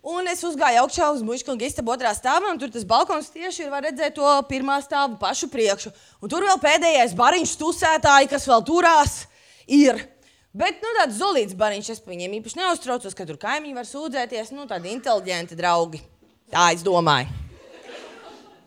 [0.07, 3.73] Un es uzgāju augšā uz mužkunga istabu otrā stāvā, un tur tas balkons tieši ir,
[3.83, 5.91] redzēt to pirmā stāvu pašu priekšu.
[6.23, 9.17] Un tur vēl pēdējais bariņš tusētāji, kas vēl turās,
[9.67, 9.99] ir.
[10.55, 14.53] Bet, nu, tāds zolīts bariņš, es par viņiem īpaši neuztraucos, ka tur kaimiņi var sūdzēties,
[14.55, 15.99] nu, tādi inteliģenti draugi.
[16.53, 17.27] Tā es domāju.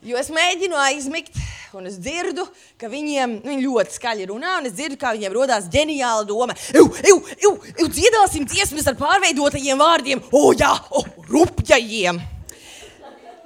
[0.05, 1.41] Jo es mēģinu aizmigt,
[1.79, 2.47] un es dzirdu,
[2.81, 6.57] ka viņiem nu, viņi ļoti skaļi runā, un es dzirdu, kā viņiem radās ģeniāla doma.
[6.75, 12.21] Eju, eju, eju, eju, dziedāsim dziesmas ar pārveidotajiem vārdiem, o, jā, o, rupjajiem.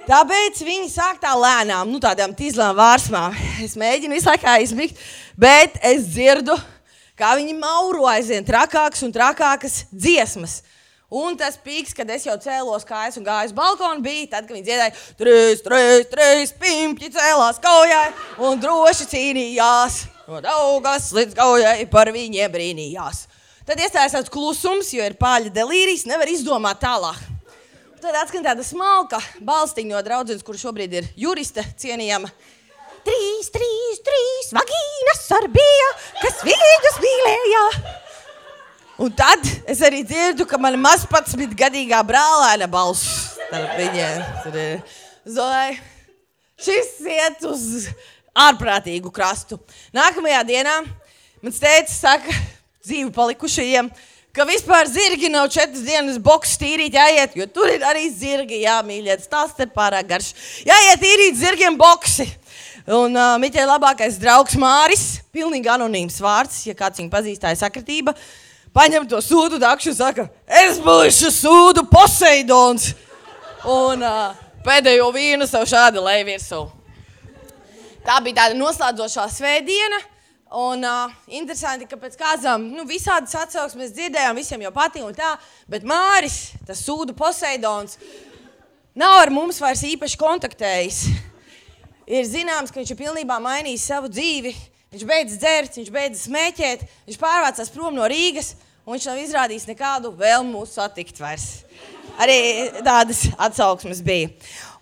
[0.05, 3.33] Tāpēc viņi sāk tā lēnām, nu, tādām tīzlām vārsmām.
[3.65, 4.99] Es mēģinu visu laiku aizmigt,
[5.37, 6.53] bet es dzirdu,
[7.17, 10.59] kā viņi mauro aizvien trakākas un trakākas dziesmas.
[11.13, 14.55] Un tas pīks, kad es jau cēlos kājas un gāju uz balkonu, bija tad, kad
[14.55, 18.07] viņi dziedāja, trīs, trīs, trīs, pimpļi cēlās kaujai
[18.41, 19.99] un droši cīnījās.
[20.25, 23.27] No daugas līdz kaujai par viņiem brīnījās.
[23.69, 27.21] Tad iestājās tāds klusums, jo ir pāļa delīrijas, nevar izdomāt tālāk.
[28.01, 32.29] Tad atskan tāda smalka balstiņa no draudzenes, kur šobrīd ir jurista cienījama.
[33.05, 35.91] Trīs, trīs, trīs vagīnas ar bija,
[36.23, 37.63] kas viņus mīlēja.
[38.95, 44.77] Un tad es arī dzirdu, ka mana mazpadsmitgadīgā brālēna balss starp viņiem tur ir.
[45.27, 45.75] Zolai,
[46.61, 47.89] šis iet uz
[48.31, 49.57] ārprātīgu krastu.
[49.95, 50.75] Nākamajā dienā
[51.43, 52.37] mans tēvs saka
[52.85, 53.89] dzīvi palikušajiem,
[54.35, 59.27] ka vispār zirgi nav četras dienas boks tīrīt jāiet, jo tur ir arī zirgi jāmīļiet.
[59.27, 60.31] Tas te pārāk garš.
[60.63, 62.29] Jāiet tīrīt zirgiem boksi.
[62.95, 65.05] Un uh, Miķē labākais draugs Māris,
[65.35, 68.44] pilnīgi anonīms vārds, ja kāds viņu pazīstāja sakritība, uh,
[68.75, 72.91] paņem to sūdu dakšu un saka, es būšu sūdu Poseidons.
[73.65, 74.35] Un uh,
[74.65, 76.65] pēdējo vīnu sev šādi lej virsū.
[78.05, 80.01] Tā bija tāda noslēdzošā svētdiena.
[80.55, 85.33] Un uh, interesanti, ka pēc kādām nu, visādas atsauksmes dzirdējām, visiem jau patīk un tā,
[85.67, 87.97] bet Māris, tas sūdu Poseidons,
[88.95, 91.01] nav ar mums vairs īpaši kontaktējis.
[92.05, 94.53] Ir zināms, ka viņš ir pilnībā mainījis savu dzīvi.
[94.93, 98.53] Viņš beidz dzert, viņš beidz smēķēt, viņš pārvācās prom no Rīgas
[98.85, 101.65] un viņš nav izrādījis nekādu vēlmu mūs satikt vairs.
[102.21, 102.37] Arī
[102.85, 104.29] tādas atsauksmes bija.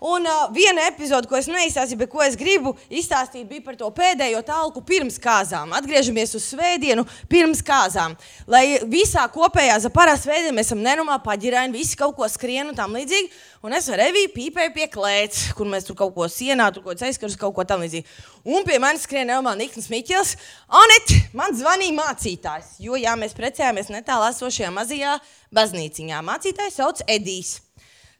[0.04, 3.88] Un uh, viena epizode, ko es neizstāstīju, bet ko es gribu izstāstīt, bija par to
[3.96, 5.72] pēdējo talku pirms kāzām.
[5.78, 8.12] Atgriežamies uz svētdienu pirms kāzām.
[8.50, 12.92] Lai visā kopējā zaparā svētdienā mēs esam nenormāli paģiraini, visi kaut ko skrien un tam
[12.98, 13.32] līdzīgi.
[13.64, 17.00] Un es ar Eviju pīpēju pie klēts, kur mēs tur kaut ko sienā, tur kaut
[17.00, 18.04] ko aizskarus, kaut ko tam līdzīgi.
[18.44, 20.36] Un pie manis skrien nenormāli Nikns Miķels.
[20.84, 25.16] Anet, man zvanīja mācītājs, jo jā, mēs precējāmies netālu esošajā mazajā
[25.56, 26.20] baznīciņā.
[26.28, 27.62] Mācītājs sauc Edijs.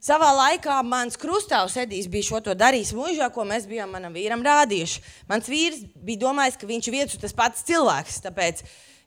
[0.05, 4.43] Savā laikā mans krustāvs Edijs bija šo to darījis mūžā, ko mēs bijām manam vīram
[4.45, 5.01] rādījuši.
[5.31, 8.19] Mans vīrs bija domājis, ka viņš ir viens un tas pats cilvēks.
[8.27, 8.61] Tāpēc,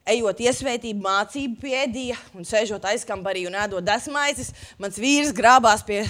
[0.09, 4.49] ejot iesvētību mācību pie Edija un sēžot aizkambarī un ēdot desmaizes,
[4.81, 6.01] mans vīrs grābās pie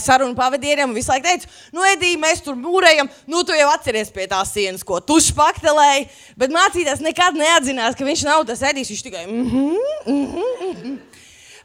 [0.00, 4.08] sarunu pavadieniem un visu laiku teica, nu, Edija, mēs tur mūrējam, nu, tu jau atceries
[4.14, 6.08] pie tās sienas, ko tu špaktelēji.
[6.40, 8.94] Bet mācītājs nekad neatzinās, ka viņš nav tas Edijs.
[8.94, 9.26] Viņš tikai.
[9.28, 9.76] Mm -hmm,
[10.06, 10.98] mm -hmm, mm -hmm.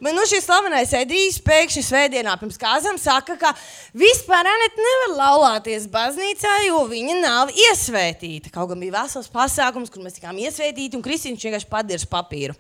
[0.01, 3.51] Bet nu, šis slavenais Edijs pēkšņi svētdienā pirms kāzām saka, ka
[3.93, 8.49] vispār Anita nevar laulāties baznīcā, jo viņa nav iesvētīta.
[8.55, 12.57] Kaut gan bija vesels pasākums, kur mēs tikām iesvētīti, un Kristīns vienkārši padirs papīru.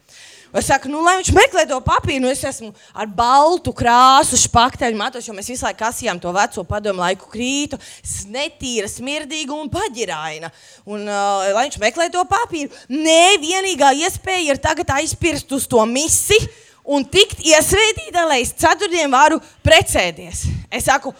[0.53, 5.01] Es saku, nu, lai viņš meklē to papīru, nu, es esmu ar baltu krāsu, spakteļu
[5.01, 7.81] matus, jo mēs visu laiku kasījām to veco padomu laiku krītu,
[8.29, 10.53] netīra, smirdīga un paģiraina.
[10.85, 15.81] Un, uh, lai viņš meklē to papīru, nē, vienīgā iespēja ir tagad aizpirst uz to
[15.89, 20.43] misiju un tikt iesvētīta, lai es ceturtdien varu precēties.
[20.71, 21.13] Es saku,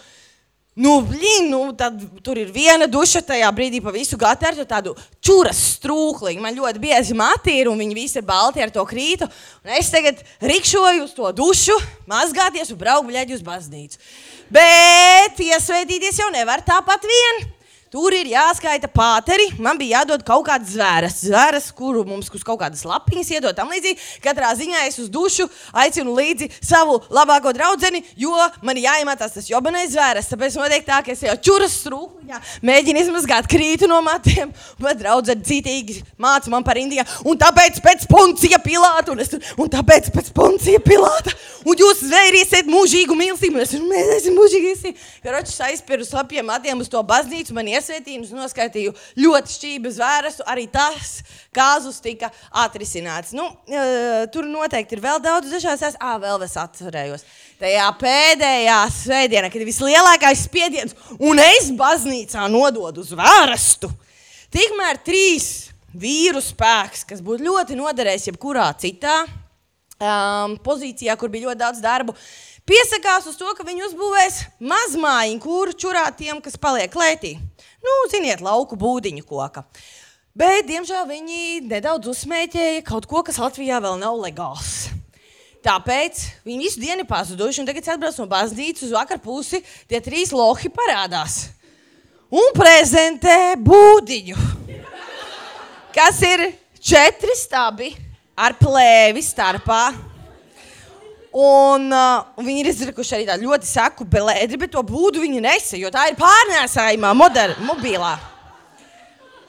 [0.74, 5.60] nu, blīn, nu, tad tur ir viena duša tajā brīdī pa visu gataru, tādu čuras
[5.76, 6.38] strūkli.
[6.42, 9.28] Man ļoti biezi mati ir, un viņi visi ir balti ar to krītu.
[9.64, 11.78] Un es tagad rikšoju uz to dušu,
[12.10, 14.00] mazgāties un braukt bļaģi uz baznīcu.
[14.52, 17.44] Bet iesvētīties jau nevar tāpat vien.
[17.92, 19.50] Tur ir jāskaita pāteri.
[19.60, 23.52] Man bija jādod kaut kādas zvēras, zvēras kuru mums uz kaut kādas lapiņas iedod.
[23.52, 25.44] Tam līdzīgi katrā ziņā es uz dušu
[25.76, 28.32] aicinu līdzi savu labāko draugu, jo
[28.64, 30.30] man jāiemācās tas jobanais zvēras.
[30.30, 34.54] Tāpēc noteikti tā, ka es jau čuras strūkliņā mēģinu izmazgāt krītu no matiem.
[34.80, 37.04] Man draudzene cītīgi māca man par Indiju.
[37.28, 41.36] Un tāpēc pēc puncija pilāta, un, es, un tāpēc pēc puncija pilāta,
[41.68, 43.60] un jūs zvērīsiet mūžīgu mīlestību.
[43.60, 43.76] Es,
[44.16, 44.96] esam mūžīgi visi.
[45.20, 47.52] Karoči aizpiru slapjiem matiem uz to baznīcu.
[47.56, 50.44] Man ies iesvētījumus, noskaitīju ļoti šķību zvērestu.
[50.46, 51.22] Arī tas
[51.54, 52.30] kāzus tika
[52.62, 53.34] atrisināts.
[53.34, 55.96] Nu, uh, tur noteikti ir vēl daudz dažādas.
[56.00, 57.26] Ah, vēl es atcerējos.
[57.62, 63.90] Tajā pēdējā svētdienā, kad ir vislielākais spiediens, un es baznīcā nododu zvērestu.
[64.52, 71.62] Tikmēr trīs vīru spēks, kas būtu ļoti noderējis jebkurā citā um, pozīcijā, kur bija ļoti
[71.62, 72.16] daudz darbu,
[72.68, 74.42] piesakās uz to, ka viņi uzbūvēs
[74.72, 77.36] mazmājiņu, kuru čurā tiem, kas paliek klētī.
[77.82, 79.64] Nu, ziniet, lauku būdiņu koka.
[80.38, 84.88] Bet, diemžēl, viņi nedaudz uzsmēķēja kaut ko, kas Latvijā vēl nav legāls.
[85.62, 90.32] Tāpēc viņi visu dienu pazuduši, un tagad atbrauc no baznīcas uz vakar pusi, tie trīs
[90.34, 91.44] lohi parādās
[92.32, 94.40] un prezentē būdiņu
[95.92, 96.46] kas ir
[96.80, 97.92] četri stabi
[98.36, 100.11] ar plēvi starpā.
[101.32, 105.78] Un uh, viņi ir izdarījuši arī tādu ļoti saku belēdri, bet to būdu viņi nesa,
[105.80, 108.12] jo tā ir pārnēsājumā, moderna, mobilā.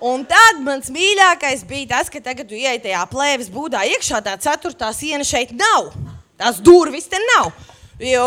[0.04, 4.36] Un tad mans mīļākais bija tas, ka tagad, kad ienāc tajā plēves būdā iekšā, tā
[4.39, 5.91] ceturtā siena šeit nav.
[6.39, 7.52] Tās durvis te nav.
[8.04, 8.26] Jo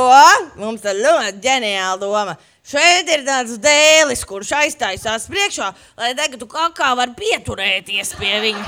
[0.57, 2.37] mums ir ļoti ģeniāla doma.
[2.66, 5.69] Šeit ir tāds dēlis, kurš aiztaisās priekšā,
[6.01, 8.64] lai degtu kakā var pieturēties pie viņa.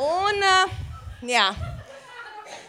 [0.00, 0.46] Un,
[1.28, 1.50] jā,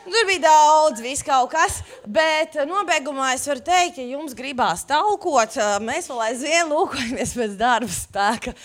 [0.05, 5.57] tur bija daudz, viss kaut kas, bet nobeigumā es varu teikt, ja jums gribās talkot,
[5.85, 8.55] mēs vēl aizvien lūkojamies pēc darba spēka.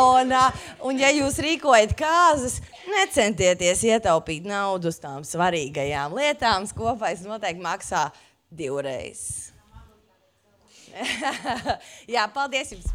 [0.00, 0.32] Un,
[0.88, 8.08] un ja jūs rīkojat kāzas, necentieties ietaupīt naudu uz tām svarīgajām lietām, kopais noteikti maksā
[8.50, 9.52] divreiz.
[12.14, 12.88] Jā, paldies jums!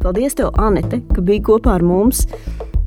[0.00, 2.22] Paldies, tev, Anete, ka biji kopā ar mums.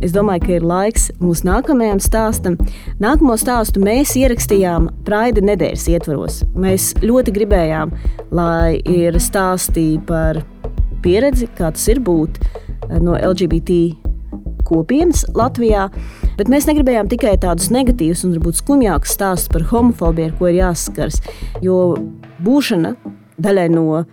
[0.03, 2.57] Es domāju, ka ir laiks mūsu nākamajam stāstam.
[2.99, 6.41] Nākamo stāstu mēs ierakstījām Praida nedēļas ietvaros.
[6.59, 7.93] Mēs ļoti gribējām,
[8.35, 10.41] lai ir stāstī par
[11.05, 12.41] pieredzi, kā tas ir būt
[12.99, 13.79] no LGBT
[14.67, 15.87] kopienas Latvijā.
[16.35, 20.59] Bet mēs negribējām tikai tādus negatīvus un varbūt skumjākus stāstus par homofobiju, ar ko ir
[20.59, 21.21] jāsaskars.
[21.63, 21.93] Jo
[22.43, 22.95] būšana
[23.39, 24.03] daļai no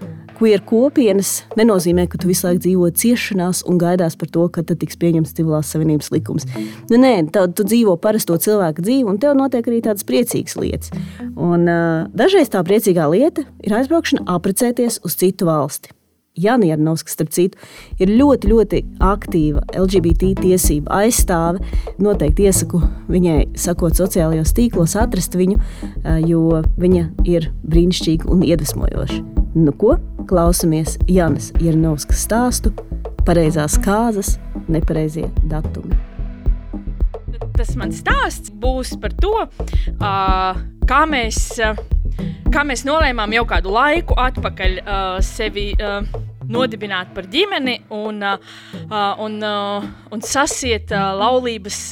[0.40, 4.98] queer kopienas nenozīmē, ka tu visu laiku dzīvo ciešanās un gaidās par to, kad tiks
[5.00, 6.48] pieņemts civilās savienības likums.
[6.88, 10.92] Nu, nē, tā, tu dzīvo parasto cilvēku dzīvi, un tev notiek arī tādas priecīgas lietas.
[11.36, 15.92] Un, uh, dažreiz tā priecīgā lieta ir aizbraukšana apprecēties uz citu valsti.
[16.40, 17.58] Jana Janovska, starp citu,
[18.00, 21.60] ir ļoti, ļoti aktīva LGBT tiesību aizstāve.
[22.00, 25.58] Noteikti iesaku viņai, sakot, sociālajos tīklos, atrast viņu,
[26.30, 29.39] jo viņa ir brīnišķīga un iedvesmojoša.
[29.54, 29.96] Nu, ko
[30.30, 32.70] klausamies Janas Janovskas stāstu?
[33.26, 34.36] Pareizās kāzas,
[34.70, 35.98] nepareizie datumi.
[37.58, 39.32] Tas mans stāsts būs par to,
[40.86, 41.42] kā mēs
[42.54, 44.78] kā mēs nolēmām jau kādu laiku atpakaļ
[45.26, 45.72] sevi
[46.50, 49.36] nodibināt par ģimeni un, un,
[50.14, 51.82] un sasiet laulības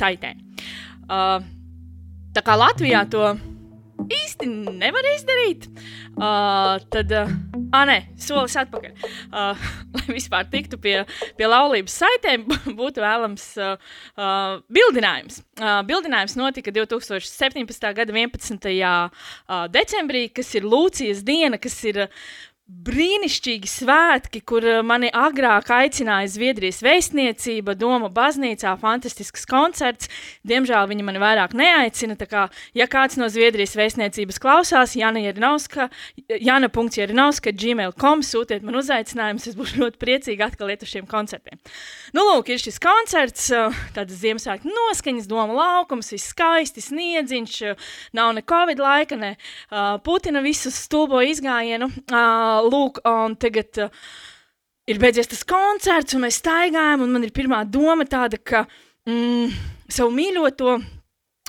[0.00, 0.34] saitē.
[2.32, 3.34] Tā kā Latvijā to
[4.10, 4.48] īsti
[4.80, 5.68] nevar izdarīt,
[6.16, 7.32] uh, tad, uh,
[7.74, 8.92] ah, nē, solis atpakaļ.
[9.30, 10.96] Uh, lai vispār tiktu pie,
[11.38, 12.46] pie laulības saitēm,
[12.80, 13.74] būtu vēlams uh,
[14.16, 15.42] uh, bildinājums.
[15.60, 17.90] Uh, bildinājums notika 2017.
[17.98, 18.70] gada 11.
[18.72, 22.22] Uh, decembrī, kas ir Lūcijas diena, kas ir uh,
[22.70, 30.10] brīnišķīgi svētki, kur eh, mani agrāk aicināja Zviedrijas vēstniecība, Doma baznīcā, fantastisks koncerts.
[30.46, 32.46] Diemžēl viņi mani vairāk neaicina, kā,
[32.78, 35.88] ja kāds no Zviedrijas vēstniecības klausās, Jana Jerinovska,
[36.30, 41.58] jana.jerinovska, gmail.com, sūtiet man uzaicinājumus, es būšu ļoti priecīgi atkal iet uz šiem koncertiem.
[42.14, 47.58] Nu, lūk, ir šis koncerts, eh, tādas Ziemassvētku noskaņas, Doma laukums, viss skaisti, sniedziņš,
[48.14, 49.34] nav ne Covid laika, ne
[50.04, 51.88] Putina visu stulbo izgājienu.
[52.12, 54.06] Uh, lūk, un tagad uh,
[54.90, 58.66] ir beidzies tas koncerts, un mēs staigājam, un man ir pirmā doma tāda, ka
[59.08, 59.54] mm,
[59.90, 60.80] savu mīļoto.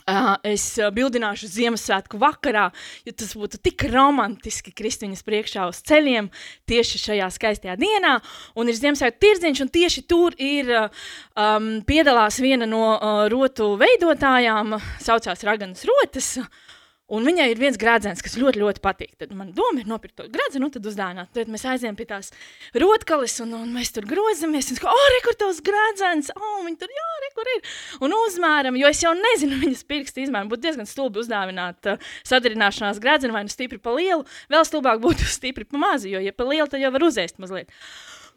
[0.03, 2.65] Uh, es uh, bildināšu Ziemassvētku vakarā,
[3.07, 6.27] jo tas būtu tik romantiski Kristīnas priekšā uz ceļiem
[6.67, 8.17] tieši šajā skaistajā dienā.
[8.59, 11.07] Un ir Ziemassvētku tirdziņš, un tieši tur ir uh,
[11.39, 16.33] um, piedalās viena no uh, rotu veidotājām, saucās Raganas Rotas.
[16.43, 16.72] Uh,
[17.11, 19.09] Un viņai ir viens grāmatas, kas ļoti, ļoti patīk.
[19.19, 21.33] Tad man doma ir nopirkt to grāmatu, un tad uzdāvināt.
[21.35, 22.31] Tad mēs aizējām pie tās
[22.79, 24.71] rotkalis, un, un mēs tur grozamies.
[24.71, 27.75] Un, oh, re, kur tavs grāmatas, oh, viņi tur, jā, re, kur ir.
[28.07, 30.54] Un uzmēram, jo es jau nezinu viņas pirkstu izmēru.
[30.56, 34.23] Būtu diezgan stulbi uzdāvināt uh, sadarināšanās grāmatu, vai nu stipri pa lielu,
[34.54, 37.71] vēl stulbāk būtu stipri pa mazu, jo, ja pa lielu, tad jau var uzēst mazliet.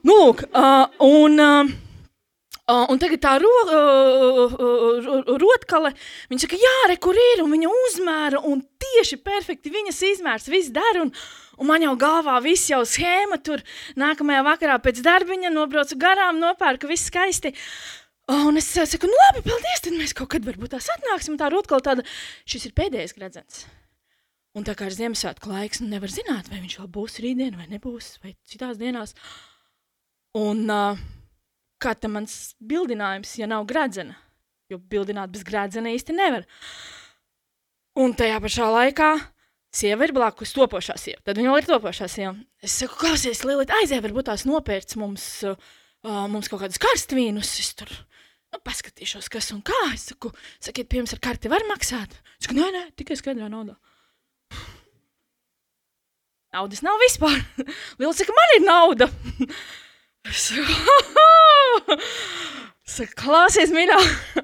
[0.02, 1.38] Nu, lūk, uh, un.
[1.38, 1.76] Uh,
[2.66, 5.92] Uh, un tagad tā ro, uh, uh, rotkale,
[6.26, 10.72] viņa saka, jā, re, kur ir, un viņa uzmēra, un tieši perfekti viņas izmērs, viss
[10.74, 11.12] der, un,
[11.62, 13.62] un man jau galvā viss jau schēma tur,
[13.94, 17.54] nākamajā vakarā pēc darbiņa nobraucu garām, nopērku, viss skaisti.
[18.34, 21.86] Un es saku, nu labi, paldies, tad mēs kaut kad varbūt tās atnāksim, tā rotkala
[21.86, 22.10] tāda,
[22.50, 23.62] šis ir pēdējais gredzens.
[24.58, 27.70] Un tā kā ir Ziemassvētku laiks, nu nevar zināt, vai viņš vēl būs rītdien vai
[27.70, 29.14] nebūs, vai citās dienās.
[30.34, 31.06] Un uh,
[31.82, 34.16] kā tam mans bildinājums, ja nav gradzena.
[34.70, 36.46] Jo bildināt bez gradzena īsti nevar.
[37.96, 39.10] Un tajā pašā laikā
[39.76, 41.22] sieva ir blakus topošā sieva.
[41.24, 42.34] Tad viņa vēl ir topošā sieva.
[42.64, 45.56] Es saku, klausies, Lilita, aizēj, varbūt tās nopērts mums, uh,
[46.32, 47.54] mums kaut kādus karstvīnus.
[47.62, 49.80] Es tur nu, paskatīšos, kas un kā.
[49.94, 52.18] Es saku, sakiet, pie jums ar karti var maksāt?
[52.40, 53.78] Es saku, nē, nē, tikai skaidrā naudā.
[56.56, 57.36] Naudas nav vispār.
[58.00, 59.12] Lilita saka, man ir nauda.
[62.96, 63.96] Saka, klausies, mīļā,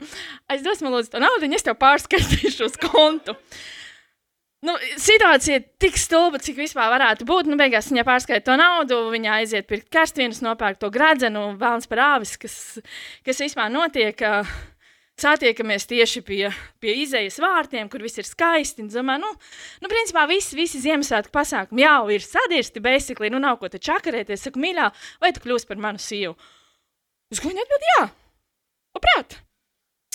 [0.53, 3.37] aizdos man lūdzu to naudu, es tev pārskaitīšu uz kontu.
[4.63, 7.49] Nu, situācija ir tik stulba, cik vispār varētu būt.
[7.51, 12.03] Nu, beigās viņa pārskaita to naudu, viņa aiziet pirkt karstvīnus, nopērk to gradzenu, vēlams par
[12.05, 12.55] āvis, kas,
[13.27, 14.23] kas vispār notiek.
[15.23, 16.47] Satiekamies tieši pie,
[16.83, 18.87] pie izējas vārtiem, kur viss ir skaisti.
[18.91, 19.33] Domāju, nu,
[19.83, 24.47] nu, principā visi, visi Ziemassvētku pasākumi jau ir sadirsti, basically, nu nav ko te čakarēties.
[24.47, 24.89] Saku, mīļā,
[25.23, 26.39] vai tu kļūsi par manu sievu?
[27.33, 28.03] Uz ko viņa atbild, jā,
[28.99, 29.41] labprāt.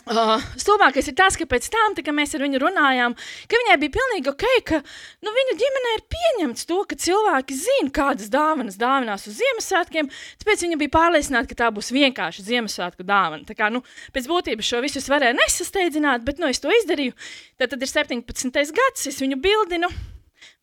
[0.07, 3.15] Uh, Stulbākais ir tas, ka pēc tam, tā, kad mēs ar viņu runājām,
[3.51, 7.91] ka viņai bija pilnīgi ok, ka nu, viņu ģimenē ir pieņemts to, ka cilvēki zina,
[7.91, 10.07] kādas dāvanas dāvinās uz Ziemassvētkiem.
[10.39, 13.43] Tāpēc viņa bija pārliecināta, ka tā būs vienkārši Ziemassvētku dāvana.
[13.47, 13.81] Tā kā, nu,
[14.15, 17.15] pēc būtības šo visu varēja nesasteidzināt, bet nu, es to izdarīju.
[17.59, 18.77] Tad, tad ir 17.
[18.79, 19.91] gads, es viņu bildinu.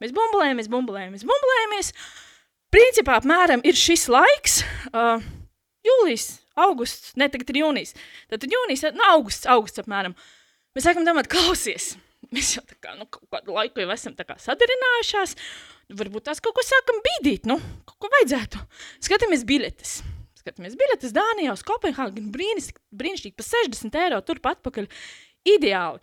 [0.00, 1.92] Mēs bumbulējamies, bumbulējamies, bumbulējamies.
[2.72, 4.62] Principā apmēram ir šis laiks,
[4.94, 5.20] uh,
[5.84, 6.30] jūlijas
[6.60, 7.94] augusts, ne tagad ir jūnijas.
[8.30, 10.16] Tad jūnijas, nu, augusts, augusts apmēram.
[10.74, 11.94] Mēs sākam domāt, klausies,
[12.34, 15.36] mēs jau tā kā, nu, kaut kādu laiku jau esam tā kā sadarinājušās,
[15.94, 18.62] varbūt tās kaut ko sākam bīdīt, nu, kaut ko vajadzētu.
[19.04, 20.00] Skatāmies biļetes.
[20.44, 24.90] Skatāmies biļetes Dānijā uz Kopenhāgenu, brīnišķīgi, pa 60 eiro turpat atpakaļ.
[25.54, 26.02] Ideāli.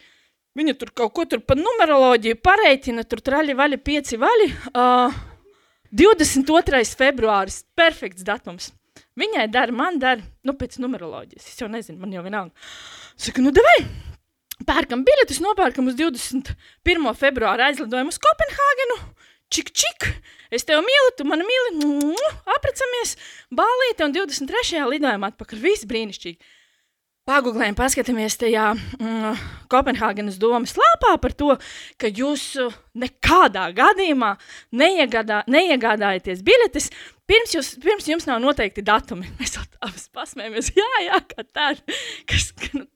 [0.57, 4.47] Viņa tur kaut ko tur pa numeroloģiju pareiķina, tur traļi vaļi, pieci vaļi.
[4.73, 5.13] Uh,
[5.95, 6.81] 22.
[6.99, 8.71] februāris, perfekts datums.
[9.21, 11.49] Viņai dara, man dara, nu, pēc numeroloģijas.
[11.51, 12.69] Es jau nezinu, man jau vienalga.
[13.19, 13.79] Saku, nu, devai!
[14.65, 17.07] Pērkam biļetes, nopērkam uz 21.
[17.17, 18.97] februāra aizlidojumu uz Kopenhāgenu.
[19.51, 20.07] Čik, čik!
[20.53, 22.15] Es tevi mīlu, tu mani mīli,
[22.55, 23.15] aprecamies,
[23.55, 24.81] bālīte un 23.
[24.93, 25.61] lidojumā atpakaļ.
[25.63, 26.51] Viss brīnišķīgi.
[27.29, 31.53] Pagūglējam, paskatāmies tajā mm, Kopenhāgenes domas lāpā par to,
[32.01, 32.45] ka jūs
[32.97, 34.31] nekādā gadījumā
[34.73, 36.89] neiegādā, neiegādājaties biļetes,
[37.29, 39.29] pirms, jūs, pirms jums nav noteikti datumi.
[39.39, 41.83] Mēs abas pasmējamies, jā, jā, kā tā ir.
[42.31, 42.87] Kas, nu,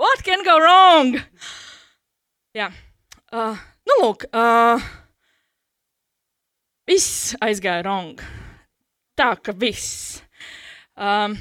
[0.00, 1.18] what can go wrong?
[2.56, 2.70] Jā,
[3.36, 3.60] uh,
[3.90, 4.80] nu lūk, uh,
[6.88, 8.24] viss aizgāja wrong.
[9.20, 10.22] Tā ka viss.
[10.96, 11.36] Um,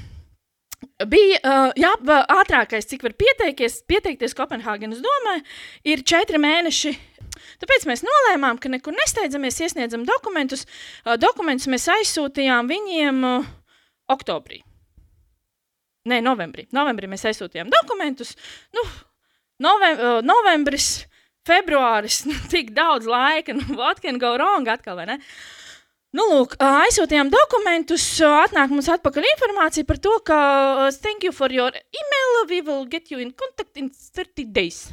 [1.04, 1.89] Bija uh, jā,
[2.32, 5.41] ātrākais, cik var pieteikties, pieteikties Kopenhāgenes domai,
[5.84, 6.93] ir četri mēneši.
[7.60, 10.64] Tāpēc mēs nolēmām, ka nekur nesteidzamies, iesniedzam dokumentus.
[11.04, 13.50] Uh, dokumentus mēs aizsūtījām viņiem uh,
[14.16, 14.62] oktobrī.
[16.08, 16.70] Nē, novembrī.
[16.76, 18.32] Novembrī mēs aizsūtījām dokumentus.
[18.78, 18.88] Nu,
[19.68, 21.10] novem, uh, novembris,
[21.43, 25.20] februāris, nu, tik daudz laika, nu, what can go wrong atkal, vai ne?
[25.20, 25.64] Uh,
[26.16, 30.38] Nu, lūk, aizsūtījām dokumentus, atnāk mums atpakaļ informācija par to, ka
[31.03, 34.86] thank you for your email, we will get you in contact in 30 days.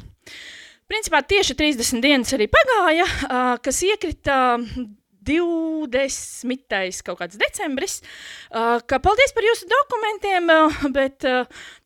[0.91, 3.07] Principā tieši 30 dienas arī pagāja,
[3.63, 4.35] kas iekrita
[5.23, 6.99] 20.
[7.07, 8.01] kaut kāds decembris,
[8.51, 10.51] ka paldies par jūsu dokumentiem,
[10.91, 11.23] bet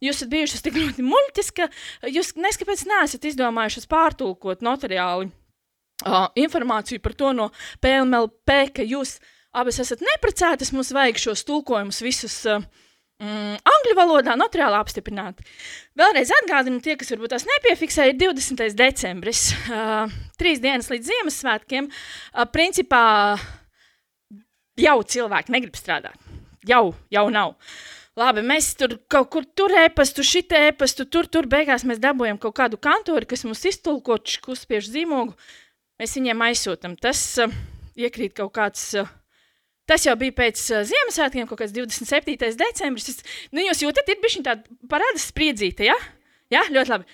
[0.02, 1.70] jūs esat bijušas tik ļoti muļķis, ka
[2.10, 5.30] jūs neskapēc neesat izdomājušas pārtulkot notariāli
[6.06, 7.50] uh, informāciju par to no
[7.82, 9.18] PLMLP, ka jūs
[9.58, 12.62] abas esat neprecētas, mums vajag šos tulkojumus visus uh,
[13.24, 15.42] mm, angļu valodā notariāli apstiprināt.
[15.98, 18.66] Vēlreiz atgādinu, tie, kas varbūt tās nepiefiksēja, ir 20.
[18.78, 21.90] decembris, uh, trīs dienas līdz Ziemassvētkiem.
[21.90, 23.04] Uh, principā
[24.78, 26.18] jau cilvēki negrib strādāt.
[26.68, 27.56] Jau, jau nav.
[28.18, 32.56] Labi, mēs tur kaut kur tur ēpastu, šitā ēpastu, tur, tur beigās mēs dabūjam kaut
[32.58, 35.36] kādu kantori, kas mums iztulko, kurspiež zīmogu.
[35.38, 35.67] Uh,
[36.02, 36.98] mēs viņiem aizsūtām.
[37.02, 37.56] Tas uh,
[37.98, 38.92] iekrīt kaut kāds.
[38.98, 39.16] Uh,
[39.88, 42.34] Tas jau bija pēc uh, Ziemassvētkiem, kaut kāds 27.
[42.60, 43.06] decembris.
[43.08, 43.22] Es,
[43.56, 45.96] nu, jūs jūtat, ir bijusi tāda parādas spriedzīta, ja?
[46.52, 47.08] Jā, ļoti labi.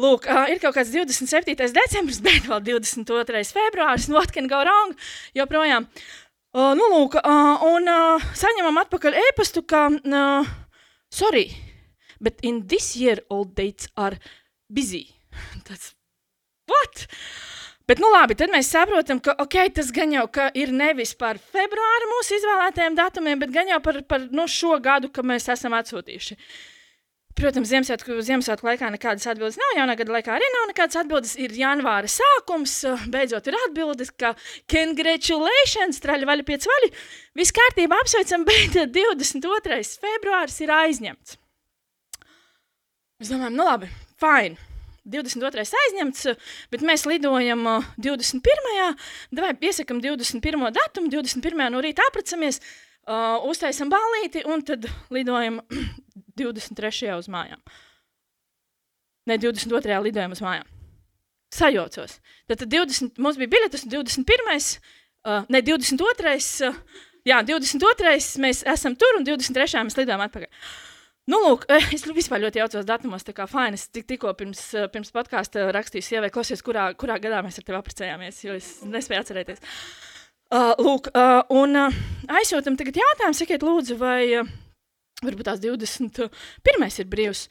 [0.00, 1.52] Lūk, uh, ir kaut kāds 27.
[1.76, 3.44] decembris, bet vēl 22.
[3.52, 4.96] februāris, what can go wrong,
[5.36, 5.90] joprojām.
[6.54, 10.48] Uh, nu, lūk, uh, un uh, saņemam atpakaļ ēpastu, ka, uh,
[11.12, 11.48] sorry,
[12.24, 14.16] but in this year all dates are
[14.72, 15.10] busy.
[15.68, 15.92] Tas,
[16.72, 17.04] what?
[17.84, 20.24] Bet, nu labi, tad mēs saprotam, ka okay, tas gan jau
[20.56, 24.78] ir nevis par februāra mūsu izvēlētajiem datumiem, bet gan jau par, par no nu, šo
[24.80, 26.38] gadu, ka mēs esam atsūtījuši.
[27.34, 29.72] Protams, Ziemassvētku, Ziemassvētku laikā nekādas atbildes nav.
[29.74, 31.32] Jaunā gada laikā arī nav nekādas atbildes.
[31.42, 32.76] Ir janvāra sākums,
[33.10, 34.36] beidzot ir atbildes, ka
[34.70, 36.92] congratulations, traļi vaļi pieci vaļi.
[37.40, 39.80] Viss kārtībā apsveicam, bet 22.
[40.06, 41.40] februāris ir aizņemts.
[43.18, 43.90] Mēs domājam, nu labi,
[44.22, 44.73] fine.
[45.04, 45.64] 22.
[45.80, 46.26] aizņemts,
[46.72, 47.66] bet mēs lidojam
[48.00, 48.96] 21.
[49.36, 50.70] Vai piesakām 21.
[50.74, 51.64] datumu, 21.
[51.74, 55.60] no rīta apracamies, uh, uztaisam balīti un tad lidojam
[56.40, 57.12] 23.
[57.18, 57.60] uz mājām.
[59.28, 60.00] Ne 22.
[60.04, 60.68] lidojam uz mājām.
[61.54, 62.18] Sajaucos.
[62.50, 64.56] Tad 20, mums bija biļetes 21.
[65.24, 66.34] Uh, ne 22.
[66.68, 66.80] Uh,
[67.28, 68.16] jā, 22.
[68.42, 69.84] mēs esam tur un 23.
[69.86, 70.50] mēs lidojam atpakaļ.
[71.30, 71.64] Nu, lūk,
[71.96, 73.78] es vispār ļoti jaucos datumos, tā kā fini.
[73.78, 77.68] Es tik, tikko pirms, eh, pirms podkāsta rakstīju sievai, klausies, kurā, kurā gadā mēs ar
[77.68, 79.62] tevi apprecējāmies, jo es nespēju atcerēties.
[80.54, 82.02] Uh, lūk, uh, un uh,
[82.38, 84.50] aizsūtam tagad jautājumu, sakiet, lūdzu, vai uh,
[85.24, 86.28] varbūt tās 21.
[87.00, 87.48] ir brīvs.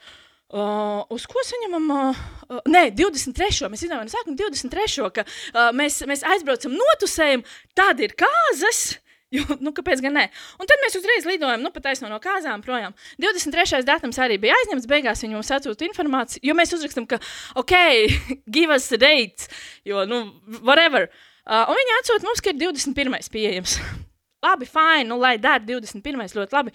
[0.54, 1.90] Uh, uz ko saņemam?
[1.90, 3.66] Uh, uh, nē, 23.
[3.72, 5.08] Mēs izdomājām, sākam 23.
[5.16, 7.42] ka uh, mēs, mēs aizbraucam, notusējam,
[7.74, 9.00] tad ir kāzas.
[9.32, 10.24] Jo, nu, kāpēc gan ne?
[10.60, 12.94] Un tad mēs uzreiz lidojam, nu, pat aizno no kāzām projām.
[13.22, 13.80] 23.
[13.88, 17.18] datums arī bija aizņemts, beigās viņi mums atsūta informāciju, jo mēs uzrakstām, ka,
[17.58, 17.74] ok,
[18.54, 19.48] give us dates,
[19.88, 20.26] jo, nu,
[20.60, 21.08] whatever.
[21.44, 23.18] Uh, un viņi atsūta mums, ka ir 21.
[23.34, 23.78] pieejams.
[24.44, 26.28] labi, fine, nu, lai dara 21.
[26.36, 26.74] ļoti labi.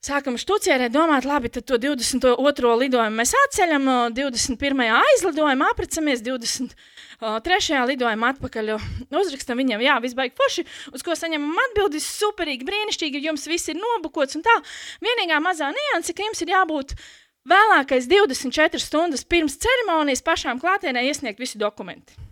[0.00, 2.70] Sākam štucierēt, domāt, labi, tad to 22.
[2.80, 3.84] lidojumu mēs atceļam,
[4.16, 4.78] 21.
[4.96, 6.72] aizlidojam, aprecamies 20.
[7.20, 8.70] Uh, trešajā lidojumā atpakaļ
[9.12, 10.64] uzrakstam viņiem, jā, viss baigi forši,
[10.96, 14.56] uz ko saņemam atbildi, superīgi, brīnišķīgi, jums viss ir nobukots un tā.
[15.04, 16.96] Vienīgā mazā nianse, ka jums ir jābūt
[17.52, 22.29] vēlākais 24 stundas pirms ceremonijas pašām klātienē iesniegt visi dokumenti.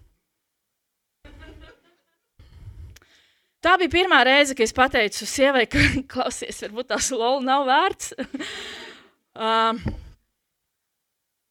[3.65, 5.83] Tā bija pirmā reize, kad es pateicu sievai, ka,
[6.13, 8.13] klausies, varbūt tās lola nav vērts.
[9.47, 9.97] uh,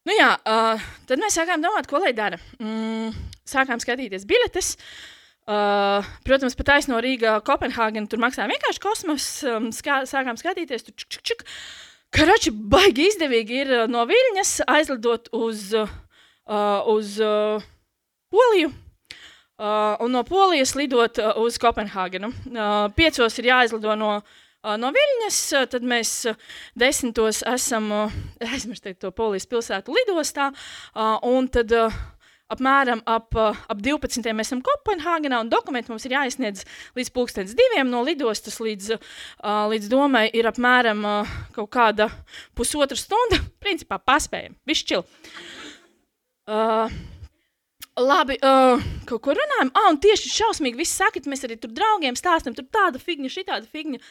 [0.08, 2.38] Nu jā, uh, tad mēs sākām domāt, ko lai dara.
[2.64, 3.10] Mm,
[3.48, 4.70] sākām skatīties biļetes.
[5.48, 9.28] Uh, protams, pat aizno Rīgā, Kopenhāgena tur maksāja vienkārši kosmos.
[9.48, 11.44] Um, skā, sākām skatīties, tur čuk, čuk, čuk.
[12.16, 15.92] Karači baigi izdevīgi ir no Viļņas aizlidot uz, uh,
[16.96, 17.68] uz uh,
[18.32, 18.72] Poliju.
[19.58, 22.28] Uh, un no Polijas lidot uh, uz Kopenhāgenu.
[22.30, 25.40] Uh, piecos ir jāizlido no uh, no Viļņas,
[25.72, 26.12] tad mēs
[26.78, 27.88] desmitos esam
[28.54, 30.52] aizmirstīt to polijas pilsētu lidostā,
[31.26, 31.74] un tad
[32.54, 34.30] apmēram ap, ap 12.
[34.38, 36.62] mēs esam Kopenhāgenā, un dokumenti mums ir jāizsniedz
[37.00, 38.94] līdz pulkstens diviem no lidostas līdz,
[39.74, 41.02] līdz domai ir apmēram
[41.58, 42.12] kaut kāda
[42.54, 45.06] pusotra stunda, principā paspējam, višķil.
[46.48, 46.94] Uh,
[47.98, 49.72] Labi, uh, kaut ko runājam.
[49.74, 53.44] Ah, un tieši šausmīgi viss saka, mēs arī tur draugiem stāstam, tur tāda figņa, šī
[53.48, 54.02] tāda figņa.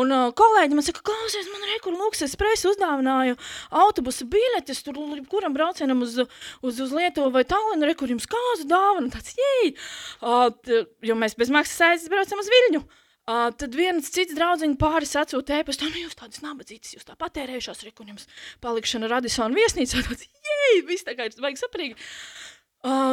[0.00, 3.38] Un uh, kolēģi man saka, klausies, man ir kur luksus presa uzdāvināju
[3.82, 4.98] autobusu biļetes, tur
[5.30, 9.74] kuram braucienam uz, uz, uz Lietuvu vai Tallinu, re, kur jums kāzu dāvana, tāds, jēj!
[10.22, 12.82] Uh, jo mēs bez maksas aizbraucam uz Viļņu.
[13.30, 17.82] Uh, tad viens cits draugs pāris atsūta ēpastu, nu, jūs tādas nabadzītas, jūs tā patērējušās,
[17.86, 18.30] re, un jums
[18.64, 21.94] palikšana Radisona viesnīcā, tāds, jēj, viss tā kā ir baigi saprīgi.
[21.94, 22.59] Uh,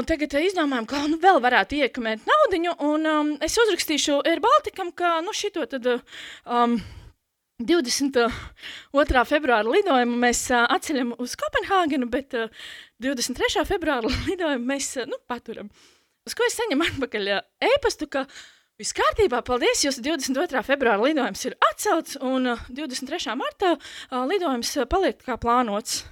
[0.08, 2.60] tagad izdomājām, kā nu, vēl varētu iekamēt naudu.
[2.80, 5.90] Um, es uzrakstīšu Air Balticam, ka nu, šito tad,
[6.48, 6.78] um,
[7.60, 8.30] 22.
[9.28, 12.52] februāra lidojumu mēs uh, atceļam uz Kopenhāgenu, bet uh,
[13.04, 13.66] 23.
[13.68, 15.68] februāra lidojumu mēs uh, nu, paturam.
[16.28, 18.24] Uz ko es saņemu atpakaļ e-pastu, ka
[18.80, 20.64] viss kārtībā, paldies, jūsu 22.
[20.68, 23.36] februāra lidojums ir atcelts, un uh, 23.
[23.36, 26.06] martā uh, lidojums paliek kā plānots.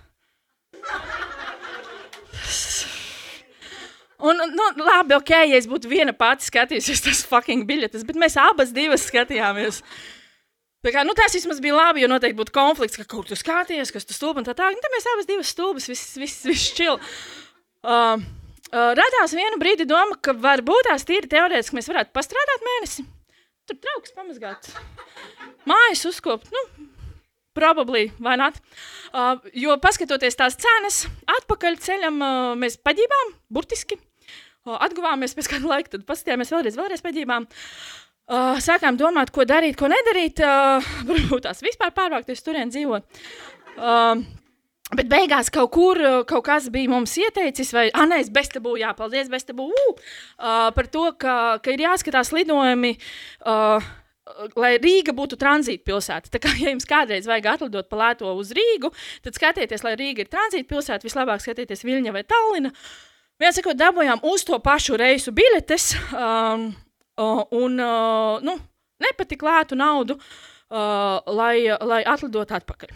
[4.24, 8.38] Un, nu, labi, ok, ja es būtu viena pati skatījusies tas fucking biļetes, bet mēs
[8.40, 9.82] abas divas skatījāmies.
[10.86, 13.92] Tā kā, nu, tas vismaz bija labi, jo noteikti būtu konflikts, ka kur tu skaties,
[13.92, 14.78] kas tu stulbi un tā tālāk.
[14.78, 17.00] Nu, tad mēs abas divas stulbas, viss, viss, viss čil.
[17.82, 18.22] Uh,
[18.70, 23.08] uh, radās vienu brīdi doma, ka varbūt tās tīri teorētiski mēs varētu pastrādāt mēnesi.
[23.66, 24.70] Tur trauks pamazgāt.
[25.66, 26.88] Mājas uzkopt, nu,
[27.56, 28.50] Probably, vai ne?
[29.16, 31.06] Uh, jo paskatoties tās cenas,
[31.38, 33.98] atpakaļ ceļam uh, mēs paģībām, burtiski.
[34.66, 37.48] Uh, atguvāmies pēc kāda laika, tad paskatījāmies vēlreiz, vēlreiz paģībām.
[38.26, 40.42] Uh, sākām domāt, ko darīt, ko nedarīt.
[40.44, 43.24] Uh, varbūt tās vispār pārvākties turien dzīvot.
[43.76, 44.26] Uh,
[44.94, 45.98] Bet beigās kaut kur
[46.30, 50.90] kaut kas bija mums ieteicis, vai ah, nē, es beztabūju, jā, paldies, beztabūju, uh, par
[50.94, 52.92] to, ka, ka ir jāskatās lidojumi.
[53.42, 53.82] Uh,
[54.58, 56.32] lai Rīga būtu tranzīta pilsēta.
[56.34, 58.92] Tā kā ja jums kādreiz vajag atlidot pa lēto uz Rīgu,
[59.26, 62.74] tad skatieties, lai Rīga ir tranzīta pilsēta, vislabāk skatieties Viļņa vai Tallina.
[63.42, 66.70] Viens sakot, dabūjām uz to pašu reisu biļetes um,
[67.20, 68.58] un uh, nu,
[69.04, 72.96] nepatik lētu naudu, uh, lai, lai atlidotu atpakaļ.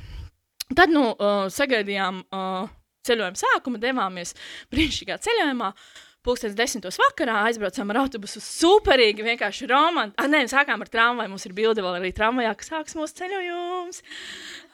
[0.77, 2.69] Tad nu, uh, sagaidījām uh,
[3.05, 4.35] ceļojuma sākumu, devāmies
[4.71, 5.73] brīnišķīgā ceļojumā.
[5.73, 8.41] Uh, Pūkstens desmitos vakarā aizbraucām ar autobusu.
[8.43, 10.19] Superīgi, vienkārši romantiski.
[10.19, 11.31] Ah, nē, sākām ar tramvaju.
[11.31, 14.01] Mums ir bilde vēl arī tramvajā, kas sāks mūsu ceļojums.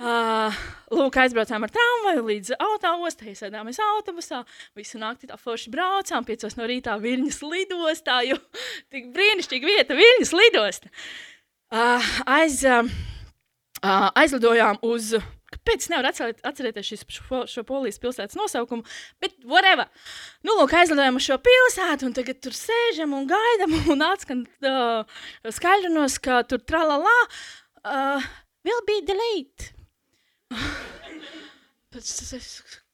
[0.01, 0.57] Uh,
[0.97, 4.41] lūk, aizbraucām ar tramvaju līdz autostai, sēdāmies autobusā.
[4.79, 8.41] Visu nakti tā forši braucām, piecos no rītā Viļņas lidostā, jo
[8.95, 10.93] tik brīnišķīga vieta Viļņas lidosta.
[11.69, 12.89] Uh, aiz, uh,
[14.17, 15.13] aizlidojām uz
[15.53, 18.85] Kāpēc atcerēt, atcerēties šis, šo, šo polijas pilsētas nosaukumu?
[19.21, 19.85] Bet, whatever.
[20.45, 25.21] Nu, lūk, aizlidojam uz šo pilsētu, un tagad tur sēžam un gaidām, un atskan uh,
[25.45, 27.15] skaļrunos, ka tur tralalā
[27.85, 28.25] uh,
[28.65, 29.69] will be delayed.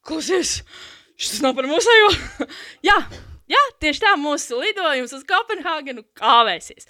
[0.06, 0.62] Klausies,
[1.18, 2.12] šis nav par mūsējo.
[2.89, 2.97] jā,
[3.49, 6.89] jā, tieši tā mūsu lidojums uz Kopenhāgenu kāvēsies.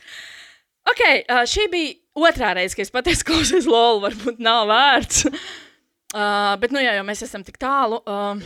[0.89, 5.27] Ok, uh, šī bija otrā reize, kad es pateicu, klausies, lol, varbūt nav vērts.
[5.29, 8.01] uh, bet, nu, jā, jau mēs esam tik tālu.
[8.05, 8.41] Uh,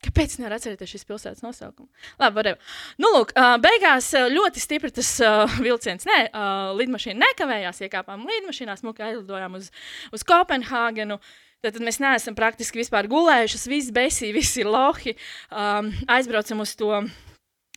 [0.00, 1.90] Kāpēc nevar atcerēties šīs pilsētas nosaukumu?
[2.22, 2.56] Labi, varēja.
[3.02, 6.06] Nu, lūk, uh, beigās ļoti stipri tas uh, vilciens.
[6.08, 9.68] Nē, uh, lidmašīna nekavējās, iekāpām lidmašīnā, smuki aizlidojām uz,
[10.16, 11.20] uz Kopenhāgenu.
[11.60, 15.12] Tad mēs neesam praktiski vispār gulējuši, viss besī, visi ir lohi.
[15.52, 17.02] Um, aizbraucam uz to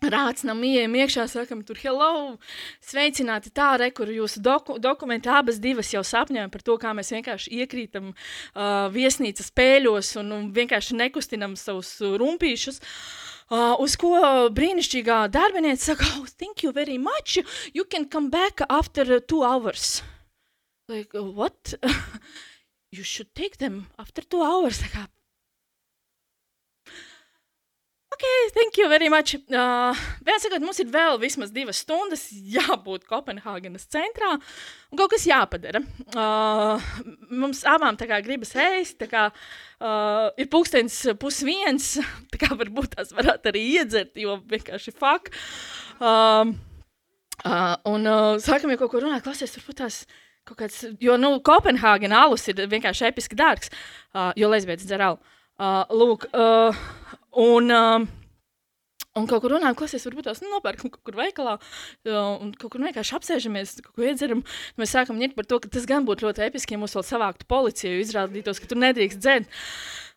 [0.03, 2.37] Rācinām, ejam iekšā, sakam, tur, hello,
[2.83, 7.13] sveicināti tā, re, kur jūsu doku, dokumenti abas divas jau sapņojam par to, kā mēs
[7.15, 12.81] vienkārši iekrītam uh, viesnīcas spēļos un, un vienkārši nekustinam savus rumpīšus.
[13.53, 14.15] Uh, uz ko
[14.55, 17.37] brīnišķīgā darbinieca saka, oh, thank you very much,
[17.73, 20.01] you can come back after two hours.
[20.89, 21.73] Like, what?
[22.91, 24.81] you should take them after two hours.
[24.91, 25.07] Kā,
[28.13, 29.33] Ok, thank you very much.
[29.49, 35.25] Uh, Viens sakot, mums ir vēl vismaz divas stundas jābūt Kopenhāgenes centrā un kaut kas
[35.25, 35.81] jāpadara.
[36.13, 36.83] Uh,
[37.33, 41.95] mums abām kā gribas ēst, kā uh, ir pulkstenis pusviens,
[42.29, 45.33] tā kā varbūt tās varētu arī iedzert, jo vienkārši fak.
[45.97, 46.53] Uh,
[47.47, 50.03] uh, un uh, sākam jau kaut ko runāt, klasies, turbūt tās
[50.45, 53.73] kaut kāds, jo, nu, Kopenhāgena alus ir vienkārši episki dārgs,
[54.13, 55.23] uh, jo lesbietis dzer alu.
[55.57, 56.85] Uh, lūk, uh,
[57.39, 58.05] un, uh,
[59.17, 62.83] un kaut kur runājam, klausies, varbūt tās nopērkam kaut kur veikalā, uh, un kaut kur
[62.85, 64.45] vienkārši apsēžamies, kaut ko iedzeram.
[64.81, 67.49] Mēs sākam ņemt par to, ka tas gan būtu ļoti episki, ja mums vēl savāktu
[67.49, 69.61] policiju, izrādītos, ka tur nedrīkst dzert.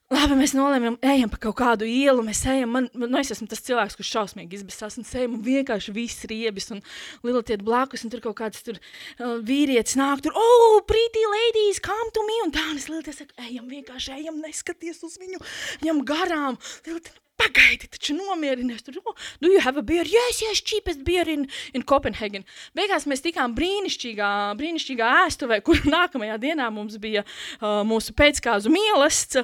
[0.07, 2.23] Labi, mēs nolēmām, ejam pa kaut kādu ielu.
[2.23, 5.01] Mēs ejam, man, man, nu, es esmu tas cilvēks, kurš šausmīgi izbēsās.
[5.01, 6.83] Un ejam, un vienkārši viss riebis un
[7.27, 8.05] lielatiet blakus.
[8.07, 12.39] Un tur kaut kāds tur, uh, vīrietis nāk, tur, oh, pretty ladies, come to me.
[12.45, 15.43] Un tā, un es lielatiet saku, ejam, vienkārši ejam, neskaties uz viņu,
[15.83, 16.61] ejam garām.
[16.87, 18.85] Lielatiet, Pagaidi, taču nomierinies.
[18.87, 20.07] Tur, oh, do you have a beer?
[20.09, 22.47] Yes, yes, cheapest beer in, in Copenhagen.
[22.77, 29.43] Beigās mēs tikām brīnišķīgā, brīnišķīgā ēstuvē, kur nākamajā dienā mums bija uh, mūsu pēckāzu mielasts.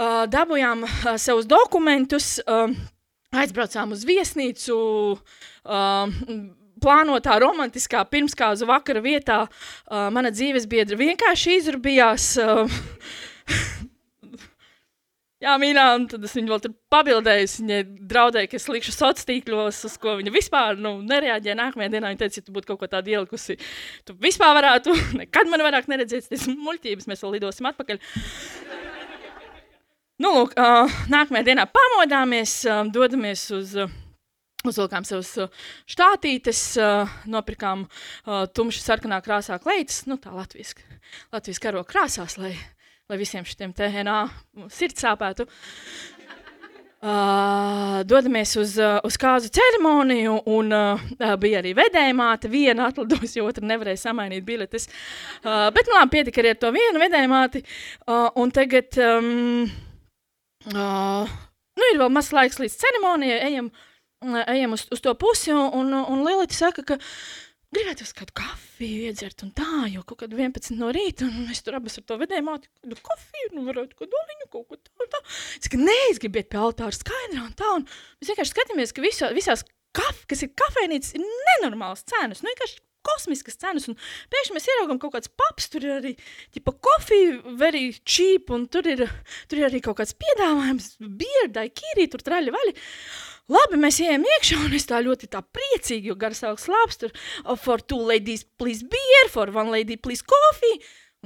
[0.00, 2.72] Uh, dabūjām uh, savus dokumentus, uh,
[3.36, 4.80] aizbraucām uz viesnīcu.
[5.60, 12.32] Uh, plānotā romantiskā pirmskāzu vakara vietā uh, mana dzīves biedra vienkārši izrabījās.
[12.40, 12.80] Uh,
[15.40, 17.46] Jā, mīnā, un tad es viņu vēl tur pabildēju.
[17.62, 17.78] Viņai
[18.10, 21.54] draudēja, ka es likšu sociālos tīklos, uz ko viņa vispār nu, nereaģēja.
[21.56, 23.56] Nākamajā dienā viņa teica, ja tu būtu kaut ko tādu ielikusi,
[24.04, 28.02] tu vispār varētu, nekad man vairāk neredzēt, tas muļķības, mēs vēl lidosim atpakaļ.
[30.20, 33.74] nu, lūk, uh, nākamajā dienā pamodāmies, uh, dodamies uz.
[33.80, 33.98] Uh,
[34.60, 35.54] Uzvilkām savus
[35.88, 40.74] štātītes, uh, nopirkām uh, tumši sarkanā krāsā kleitas, nu tā Latvijas,
[41.32, 42.52] Latvijas karo krāsās, lai
[43.10, 44.20] lai visiem šiem TNA
[44.70, 45.46] sirds sāpētu.
[47.00, 51.04] Uh, dodamies uz, uh, uz kāzu ceremoniju, un uh,
[51.40, 52.50] bija arī vedēja māte.
[52.52, 54.88] Viena atlidojusi, otra nevarēja samainīt biletes.
[55.42, 57.64] Uh, bet, nu, labi, pietika arī ar to vienu vedēju māti.
[58.04, 59.64] Uh, un tagad, um,
[60.70, 61.38] uh,
[61.80, 63.72] nu, ir vēl mazs laiks līdz ceremonijai, ejam,
[64.26, 67.00] uh, ejam uz, uz to pusi, un, un, un Lilita saka, ka
[67.74, 71.78] gribētu kādu kafiju iedzert, un tā, jo kaut kad 11 no rīta, un mēs tur
[71.78, 75.22] abas ar to vedēju māti, kādu kafiju, nu varētu kaut doliņu, kaut ko tā, tā.
[75.58, 78.94] Es saku, nē, es gribu iet pie altāra skaidrā, un tā, un mēs vienkārši skatāmies,
[78.94, 79.66] ka viso, visās
[79.96, 83.88] kaf, kas ir kafejnīcas, ir nenormāls cenas, nu vienkārši kosmiskas cenas.
[83.90, 83.96] Un
[84.32, 86.14] pēkšņi mēs ieraugām kaut kāds paps, tur ir arī
[86.54, 89.06] tipa kofija, very cheap, un tur ir,
[89.50, 92.76] tur ir arī kaut kāds piedāvājums, bierdai, kīrī, tur traļi vaļi.
[93.50, 97.14] Labi, mēs ejam iekšā, un es tā ļoti tā priecīgi, jo garas augsts labs, tur
[97.44, 100.76] oh, for two ladies, please beer, for one lady, please coffee.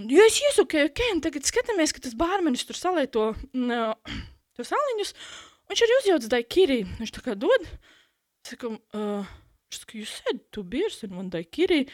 [0.01, 4.16] Un, ja es iesaku, ok, un tagad skatāmies, ka tas bārmenis tur salieto uh,
[4.57, 5.12] tos aliņus,
[5.70, 7.68] viņš arī uzjauc daikiri, viņš tā kā dod,
[8.49, 9.29] saku, uh,
[9.93, 11.85] you said two beers and one daiquiri.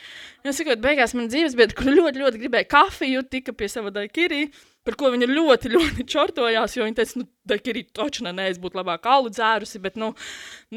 [0.44, 4.50] Es saku, beigās man dzīves biedra, kur ļoti, ļoti gribēja kafiju, tika pie sava daiquiri,
[4.86, 8.80] par ko viņa ļoti, ļoti čortojās, jo viņa teica, nu, daiquiri taču ne, es būtu
[8.80, 10.12] labāk alu dzērusi, bet, nu,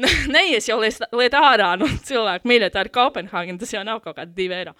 [0.00, 4.02] ne, neies jau liet, liet ārā, nu, cilvēku mīļā, tā ir Kopenhāgena, tas jau nav
[4.04, 4.76] kaut kādi divi eiro.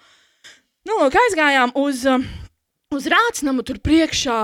[0.85, 2.05] Nu, lūk, aizgājām uz...
[2.09, 2.51] Uh,
[2.97, 4.37] uz rācnamu tur priekšā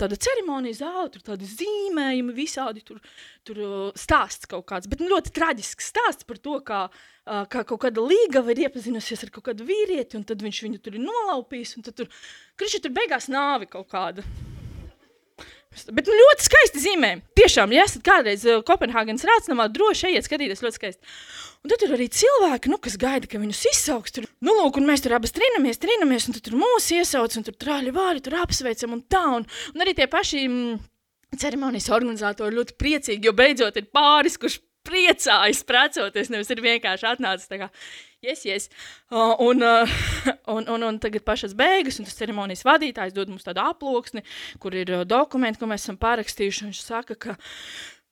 [0.00, 3.00] tāda ceremonija zāle, tur tādi zīmējumi, visādi tur,
[3.46, 3.62] tur
[3.98, 6.84] stāsts kaut kāds, bet nu, ļoti traģisks stāsts par to, kā,
[7.24, 10.98] kā kaut kāda līgava ir iepazinusies ar kaut kādu vīrieti, un tad viņš viņu tur
[10.98, 12.10] ir nolaupījis, un tad tur,
[12.60, 14.26] kriši tur beigās nāvi kaut kāda.
[15.72, 17.10] Bet nu, ļoti skaisti zīmē.
[17.38, 21.14] Tiešām, ja esat kādreiz Kopenhāgenes rācnamā, droši ejiet skatīties, ļoti skaisti.
[21.62, 24.12] Un tad ir arī cilvēki, nu, kas gaida, ka viņus izsauks.
[24.12, 27.56] Tur, nu, lūk, un mēs tur abas trinamies, trinamies, un tur mūsu iesauc, un tur
[27.56, 29.22] trāļi vārdi, tur apsveicam, un tā.
[29.38, 30.82] Un, un arī tie paši mm,
[31.40, 37.50] ceremonijas organizatori ļoti priecīgi, jo beidzot ir pāris, kurš priecājas, precoties, nevis ir vienkārši atnācis
[37.50, 37.70] tā kā,
[38.22, 38.68] yes, yes.
[39.10, 39.96] Uh, un, uh,
[40.54, 44.24] un, un, un tagad pašas beigas, un tas ceremonijas vadītājs dod mums tādu aploksni,
[44.62, 47.36] kur ir uh, dokumenti, ko mēs esam pārakstījuši, un viņš saka, ka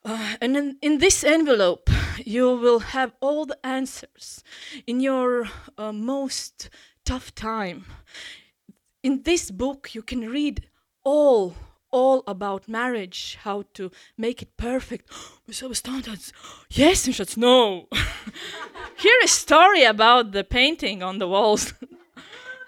[0.03, 1.91] Uh, and in, in, this envelope,
[2.25, 4.43] you will have all the answers
[4.87, 5.47] in your
[5.77, 6.71] uh, most
[7.05, 7.85] tough time.
[9.03, 10.69] In this book, you can read
[11.05, 11.55] all,
[11.91, 15.11] all about marriage, how to make it perfect.
[15.49, 16.33] Mēs abi stāvam tāds,
[16.71, 17.87] yes, viņš tāds, no.
[19.03, 21.73] Here is story about the painting on the walls.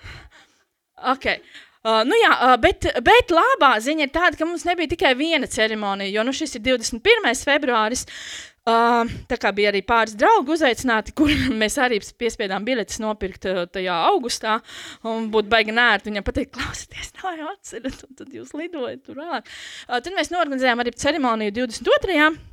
[1.15, 1.41] okay.
[1.83, 5.49] Uh, nu jā, uh, bet, bet labā ziņa ir tāda, ka mums nebija tikai viena
[5.51, 7.33] ceremonija, jo nu, šis ir 21.
[7.43, 8.07] februāris.
[8.07, 11.33] Uh, tā kā bija arī pāris draugi uzaicināti, kur
[11.63, 14.61] mēs arī piespiedām biļetes nopirkt uh, tajā augustā.
[15.03, 19.43] Būtu baigi nērti viņam pateikt, klausieties, tā jau atcerat, un tad jūs lidojat tur ārā.
[19.89, 22.52] Uh, tad mēs norganizējām arī ceremoniju 22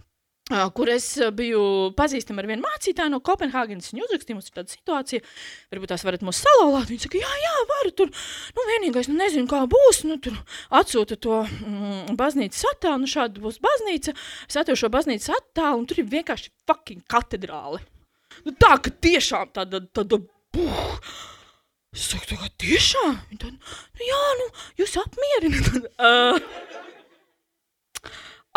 [0.50, 1.06] kur es
[1.38, 1.62] biju
[1.98, 3.92] pazīstama ar vienu mācītāju no Kopenhāgenes.
[3.94, 5.26] Viņa uzrakstīja mums tādu situāciju,
[5.74, 6.90] varbūt tās varat mūs salauzīt.
[6.94, 8.12] Viņa saka, jā, jā, varu tur.
[8.58, 10.02] Nu, vienīgais, nu, nezinu, kā būs.
[10.10, 10.40] Nu, tur
[10.82, 14.16] atsūta to mm, baznīcas attēlu, nu, šāda būs baznīca.
[14.50, 17.84] Es atveru šo baznīcas attēlu, un tur ir vienkārši fucking katedrāle.
[18.46, 20.22] Nu, tā, ka tiešām tāda, tāda,
[20.56, 21.18] buh.
[21.94, 23.18] Es saku, tā kā tiešām?
[23.38, 25.90] Tāda, nu, jā, nu, jūs apmierināt.
[25.98, 26.86] uh,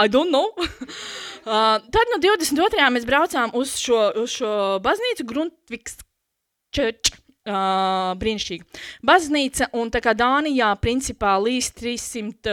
[0.02, 0.50] I don't know.
[0.58, 2.86] uh, tad no 22.
[2.90, 6.00] mēs braucām uz šo, uz šo baznīcu, Grundtvigs
[6.74, 7.18] Church.
[7.42, 8.82] Uh, brīnišķīgi.
[9.02, 12.52] Baznīca un tā kā Dānijā principā līdz 300.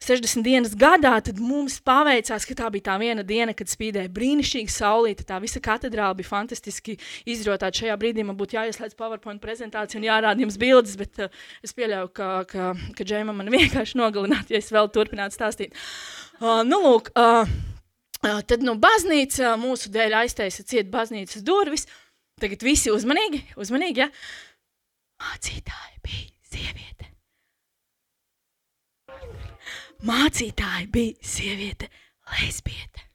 [0.00, 4.72] 60 dienas gadā, tad mums paveicās, ka tā bija tā viena diena, kad spīdēja brīnišķīgi
[4.72, 5.26] saulīte.
[5.28, 6.96] Tā visa katedrāle bija fantastiski
[7.28, 7.82] izrotāta.
[7.82, 12.12] Šajā brīdī man būtu jāieslēdz PowerPoint prezentācija un jārāda jums bildes, bet uh, es pieļauju,
[12.16, 15.76] ka, ka, ka Džēma man vienkārši nogalinātu, ja es vēl turpinātu stāstīt.
[16.40, 17.44] Uh, nu, lūk, uh,
[18.24, 21.84] uh, tad nu, baznīca mūsu dēļ aiztaisa ciet baznīcas durvis.
[22.40, 24.08] Tagad visi uzmanīgi, uzmanīgi, ja?
[25.20, 27.09] Mācītāji bija sieviete
[30.06, 31.90] mācītāja bija sieviete,
[32.38, 33.06] lesbiete.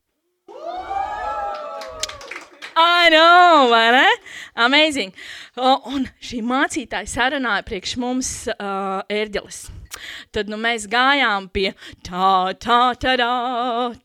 [2.76, 4.08] I know, vai ne?
[4.56, 5.14] Amazing.
[5.56, 9.62] Uh, un šī mācītāja sarunāja priekš mums uh, ērģeles.
[10.36, 11.72] Tad nu, mēs gājām pie
[12.06, 13.32] tā, tā, tā, tā,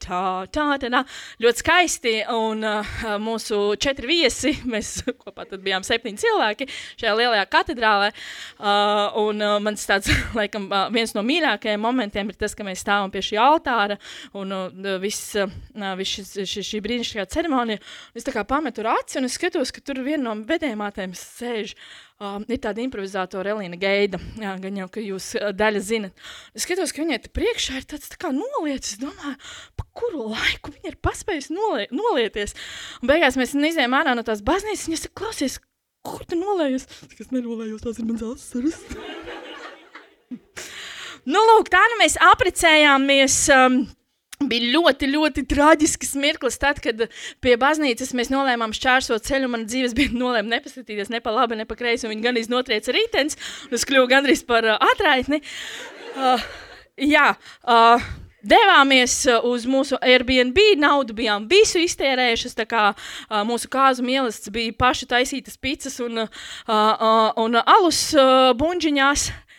[0.00, 0.22] tā,
[0.54, 1.02] tā, tā, tā.
[1.42, 2.14] Ļoti skaisti.
[2.30, 6.68] Un uh, mūsu četri viesi, mēs kopā bijām septiņi cilvēki
[7.00, 8.10] šajā lielajā katedrālē.
[8.58, 12.84] Uh, un uh, mans tāds, laikam, uh, viens no mīļākajiem momentiem ir tas, ka mēs
[12.84, 13.98] stāvam pie šī altāra
[14.38, 15.50] un uh, viss, uh,
[15.98, 17.82] viss šis, šis, šī brīnišķīgā ceremonija.
[18.16, 21.74] Es tā kā pametu aci un es skatos, ka tur viena no vedējumātēm sēž.
[21.74, 26.24] Uh, Um, ir tāda improvizātora Elīna Geida, jā, gan jau, ka jūs uh, daļa zinat.
[26.52, 29.38] Es skatos, ka viņai priekšā ir tāds tā kā nolietis, es domāju,
[29.80, 32.52] pa kuru laiku viņa ir paspējusi nolie, nolieties.
[33.00, 35.56] Un beigās mēs izējām ārā no tās baznīcas, viņa saka, klausies,
[36.04, 36.84] kur tu nolējies?
[37.16, 38.76] Es nenolējos, tās ir mans asaras.
[41.32, 43.40] nu, lūk, tā nu mēs aprecējāmies.
[43.56, 43.80] Um,
[44.40, 47.02] Bija ļoti, ļoti traģisks mirklis, tad, kad
[47.44, 49.50] pie baznīcas mēs nolēmām šķērsot ceļu.
[49.52, 52.08] Man dzīves bija nolēma nepaskatīties ne pa labi, ne pa kreisi.
[52.08, 53.36] Viņa gan iznotrieca rītens,
[53.68, 55.42] un es kļuvu gandrīz par uh, atraitni.
[56.16, 56.46] Uh,
[56.96, 57.26] jā,
[57.68, 58.08] uh,
[58.40, 64.72] devāmies uz mūsu Airbnb, naudu bijām visu iztērējušas, tā kā uh, mūsu kāzu mielasts bija
[64.72, 69.28] paši taisītas pizzas un, uh, uh, un alus uh, buņģiņās.
[69.28, 69.49] Nu,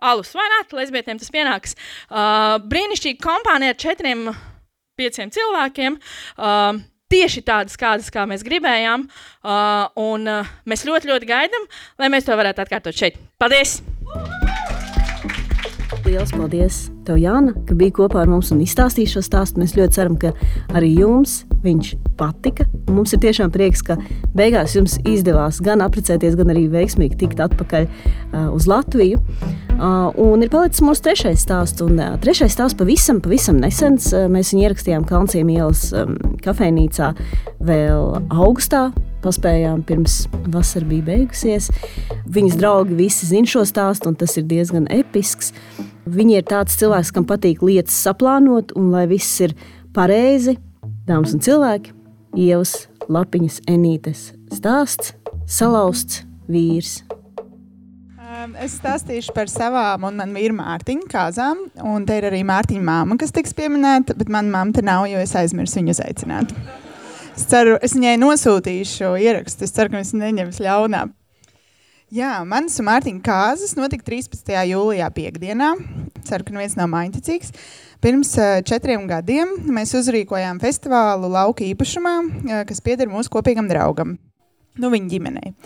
[0.00, 1.76] alus vai nē, lesbietēm tas pienāks.
[2.08, 4.30] Uh, brīnišķīga kompānija ar četriem,
[5.00, 5.98] pieciem cilvēkiem.
[6.36, 6.80] Uh,
[7.10, 9.06] tieši tādas, kādas kā mēs gribējām.
[9.42, 11.70] Uh, un uh, mēs ļoti, ļoti gaidām,
[12.00, 13.18] lai mēs to varētu atkārtot šeit.
[13.40, 13.80] Paldies!
[16.10, 16.76] Lielas paldies,
[17.06, 19.60] tev, Jāna, ka biji kopā ar mums un izstāstīji šo stāstu.
[19.62, 20.32] Mēs ļoti ceram, ka
[20.74, 22.66] arī jums viņš patika.
[22.90, 23.96] Mums ir tiešām prieks, ka
[24.36, 29.20] beigās jums izdevās gan apprecēties, gan arī veiksmīgi tikt atpakaļ uh, uz Latviju.
[29.80, 31.80] Uh, un ir palicis mūsu trešais stāsts.
[31.84, 34.10] Un, uh, trešais stāsts pavisam, pavisam nesens.
[34.12, 37.14] Uh, mēs viņu ierakstījām Kalnciem ielas um, kafejnīcā
[37.64, 38.90] vēl augustā
[39.24, 41.68] paspējām pirms vasara bija beigusies.
[42.30, 45.52] Viņas draugi visi zina šo stāstu, un tas ir diezgan episks.
[46.10, 49.54] Viņi ir tāds cilvēks, kam patīk lietas saplānot, un lai viss ir
[49.94, 50.56] pareizi,
[51.08, 51.94] dāmas un cilvēki,
[52.38, 52.74] ievas,
[53.10, 55.14] lapiņas, enītes stāsts,
[55.50, 57.00] salauzts vīrs.
[58.30, 61.64] Um, es stāstīšu par savām un manu vīru Mārtiņu kāzām.
[61.84, 65.20] Un te ir arī Mārtiņa māma, kas tiks pieminēta, bet manā mamma te nav, jo
[65.20, 66.54] es aizmirsu viņu uzaicināt.
[67.34, 69.66] Es ceru, es viņai nosūtīšu šo ierakstu.
[69.66, 71.08] Es ceru, ka viņas neņems ļaunā.
[72.10, 74.54] Jā, manas un Mārtiņa kāzas notika 13.
[74.72, 75.74] jūlijā piekdienā.
[76.26, 77.52] Ceru, ka neviens nav mainticīgs.
[78.00, 84.16] Pirms uh, četriem gadiem mēs uzrīkojām festivālu lauka īpašumā, uh, kas pieder mūsu kopīgam draugam,
[84.80, 85.56] nu viņa ģimenei.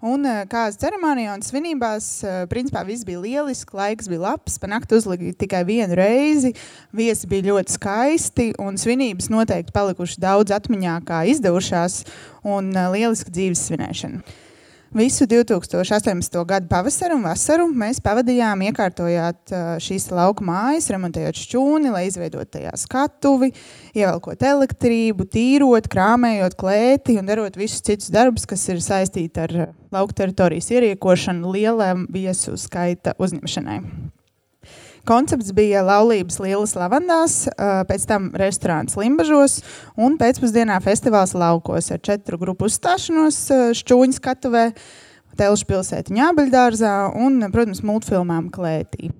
[0.00, 4.94] Un eh, kādas ceremonijā un svinībās, eh, principā viss bija lieliski, laiks bija labs, panākt
[4.96, 6.54] uzlika tikai vienu reizi,
[6.96, 12.06] viesi bija ļoti skaisti un svinības noteikti palikuši daudz atmiņā kā izdevušās
[12.48, 14.24] un eh, lieliski dzīves svinēšana.
[14.90, 16.44] Visu 2018.
[16.44, 22.74] gadu pavasaru un vasaru mēs pavadījām iekārtojot šīs lauka mājas, remontējot šķūni, lai izveidotu tajā
[22.74, 23.52] skatuvi,
[23.94, 29.58] ievelkot elektrību, tīrot, krāmējot klēti un darot visus citus darbus, kas ir saistīti ar
[29.94, 33.84] lauka teritorijas ierīkošanu lielām viesu skaita uzņemšanai.
[35.10, 39.56] Koncepts bija laulības lielas lavandās, pēc tam restorāns Limbažos
[39.98, 43.40] un pēcpusdienā festivāls laukos ar četru grupu uzstāšanos
[43.80, 44.68] šķūņu skatuvē,
[45.40, 49.10] Telšu pilsēta Ņābeļdārzā un, protams, multfilmām Klētī.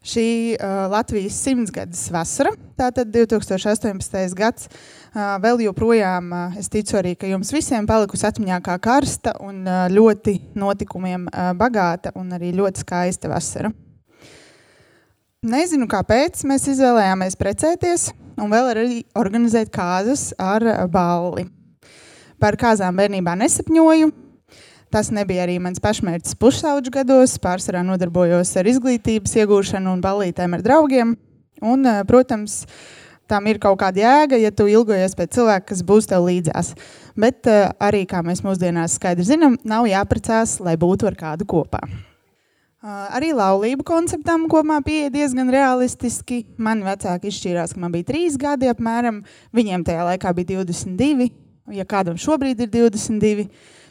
[0.00, 4.16] Šī uh, Latvijas simtsgades vasara, tātad 2018.
[4.38, 9.36] gads, uh, vēl joprojām, uh, es ticu arī, ka jums visiem palikusi atmiņā kā karsta
[9.44, 13.74] un uh, ļoti notikumiem uh, bagāta un arī ļoti skaista vasara.
[15.40, 18.02] Nezinu, kāpēc mēs izvēlējāmies precēties
[18.36, 20.60] un vēl arī organizēt kāzas ar
[20.92, 21.46] balli.
[22.36, 24.10] Par kāzām bērnībā nesapņoju.
[24.92, 27.38] Tas nebija arī mans pašmērķis pusauģu gados.
[27.40, 31.16] Pārsvarā nodarbojos ar izglītības iegūšanu un ballītēm ar draugiem.
[31.64, 32.66] Un, eh, protams,
[33.24, 36.74] tam ir kaut kāda jēga, ja tu ilgojies pēc cilvēka, kas būs tev līdzās.
[37.16, 41.80] Bet eh, arī, kā mēs mūsdienās skaidri zinām, nav jāprecās, lai būtu ar kādu kopā.
[42.80, 46.46] Arī laulību konceptam kopumā pieeja diezgan realistiski.
[46.56, 49.18] Mani vecāki izšķīrās, ka man bija trīs gadi apmēram.
[49.52, 51.28] Viņiem tajā laikā bija 22.
[51.76, 53.44] Ja kādam šobrīd ir 22,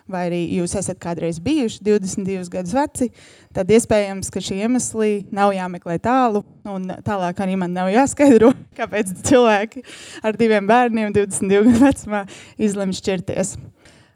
[0.10, 3.12] vai arī jūs esat kādreiz bijuši 22 gadus veci,
[3.54, 6.42] tad iespējams, ka šie iemesli nav jāmeklē tālu.
[6.66, 9.86] Un tālāk arī man nav jāskaidro, kāpēc cilvēki
[10.26, 12.26] ar diviem bērniem 22 gadu vecumā
[12.58, 13.60] izlemj šķirties.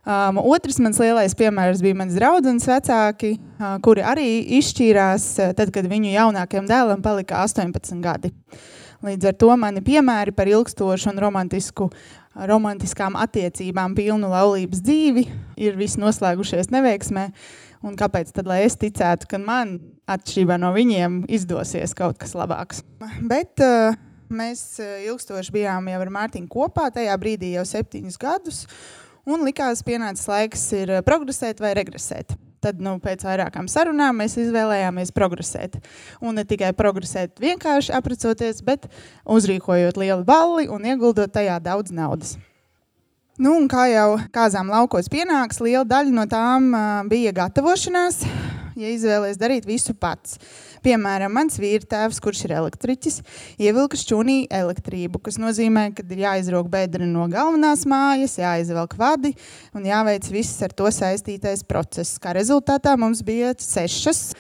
[0.04, 4.28] Um, otrs mans lielais piemērs bija mans draugs vecāki, uh, kuri arī
[4.60, 8.34] izšķīrās uh, tad, kad viņu jaunākajam dēlam palika 18 gadi.
[9.04, 11.88] Līdz ar to mani piemēri par ilgstošu un romantisku,
[12.36, 15.24] romantiskām attiecībām pilnu laulības dzīvi
[15.64, 17.30] ir visi noslēgušies neveiksmē.
[17.84, 19.78] Un kāpēc tad, lai es ticētu, ka man,
[20.08, 22.84] atšķirībā no viņiem, izdosies kaut kas labāks?
[23.28, 23.96] Bet uh,
[24.32, 28.62] mēs uh, ilgstoši bijām jau ar Mārtiņu kopā, tajā brīdī jau septiņus gadus.
[29.24, 32.36] Un likās, pienācis laiks ir eh, progresēt vai regresēt.
[32.64, 35.78] Tad, nu, pēc vairākām sarunām mēs izvēlējāmies progresēt.
[36.24, 38.88] Un ne tikai progresēt vienkārši aprecoties, bet
[39.28, 42.38] uzrīkojot lielu balli un ieguldot tajā daudz naudas.
[43.40, 48.22] Nu, kā jau kāzām laukos pienāks, liela daļa no tām uh, bija gatavošanās,
[48.80, 50.38] ja izvēlēs darīt visu pats.
[50.84, 53.22] Piemēram, mans vīrtēvs, kurš ir elektriķis,
[53.64, 59.32] ievilka šķūnī elektrību, kas nozīmē, ka ir jāizrok bedra no galvenās mājas, jāizvelk vadi
[59.72, 62.20] un jāveic viss ar to saistītais process.
[62.20, 64.34] Kā rezultātā mums bija sešas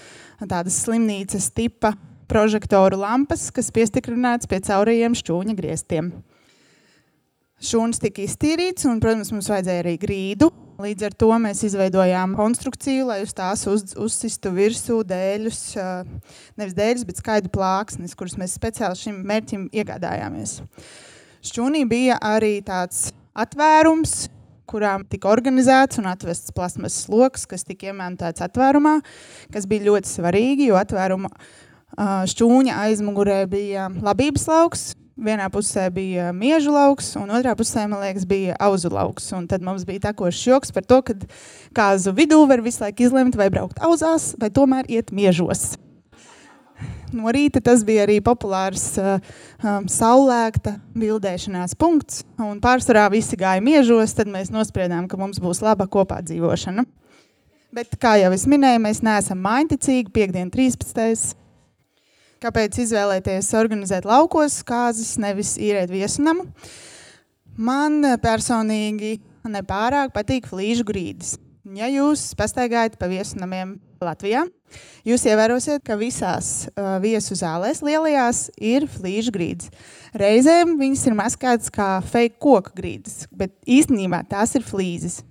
[0.43, 1.93] tādas slimnīcas tipa
[2.27, 6.11] prožektoru lampas, kas piestiprināts pie caurajiem šķūņa griestiem.
[7.63, 10.49] Šūnas tika iztīrīts, un, protams, mums vajadzēja arī grīdu,
[10.81, 15.59] Līdz ar to mēs izveidojām konstrukciju, lai uz tās uz, uzsistu virsū dēļus,
[16.57, 20.55] nevis dēļus, bet skaidru plāksnes, kurus mēs speciāli šim mērķim iegādājāmies.
[21.45, 24.31] Šķūnī bija arī tāds atvērums,
[24.69, 28.95] kurām tika organizēts un atvests plasmasas lokus, kas tika iemantots atvērumā,
[29.53, 31.29] kas bija ļoti svarīgi, jo atvēruma
[32.33, 34.87] šķūņa aizmugurē bija labības lauks,
[35.17, 39.29] vienā pusē bija miežu lauks, un otrā pusē, man liekas, bija auzu lauks.
[39.37, 41.15] Un tad mums bija takošs joks par to, ka
[41.75, 45.75] kāzu vidū var visu laiku izlemt, vai braukt auzās, vai tomēr iet miežos.
[47.13, 49.21] No rīta tas bija arī populārs uh,
[49.61, 55.61] um, saulēkta bildēšanās punkts, un pārsvarā visi gāja miežos, tad mēs nospriedām, ka mums būs
[55.61, 56.87] laba kopā dzīvošana.
[57.73, 61.37] Bet, kā jau es minēju, mēs neesam mainticīgi, piekdien 13.
[62.43, 66.49] Kāpēc izvēlēties organizēt laukos kāzas, nevis īrēt viesunamu?
[67.55, 69.13] Man personīgi
[69.47, 71.37] nepārāk patīk flīžu grīdas.
[71.71, 74.41] Ja jūs pastaigājat pa viesunamiem Latvijā,
[75.07, 79.71] jūs ievērosiet, ka visās uh, viesu zālēs lielajās ir flīžu grīdas.
[80.19, 85.21] Reizēm viņas ir maskētas kā fake koku grīdas, bet īstenībā tās ir flīzes.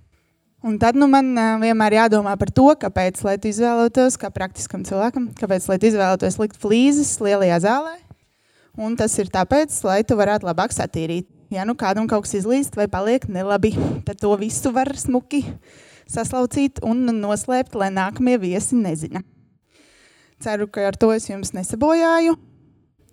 [0.63, 4.85] Un tad nu, man uh, vienmēr jādomā par to, kāpēc, lai tu izvēlētos, kā praktiskam
[4.87, 7.97] cilvēkam, kāpēc, lai tu izvēlētos likt flīzes lielajā zālē.
[8.79, 11.27] Un tas ir tāpēc, lai tu varētu labāk satīrīt.
[11.53, 13.73] Ja nu kādam kaut kas izlīst vai paliek nelabi,
[14.07, 15.43] tad to visu var smuki
[16.09, 19.21] saslaucīt un noslēpt, lai nākamie viesi nezina.
[20.41, 22.39] Ceru, ka ar to es jums nesabojāju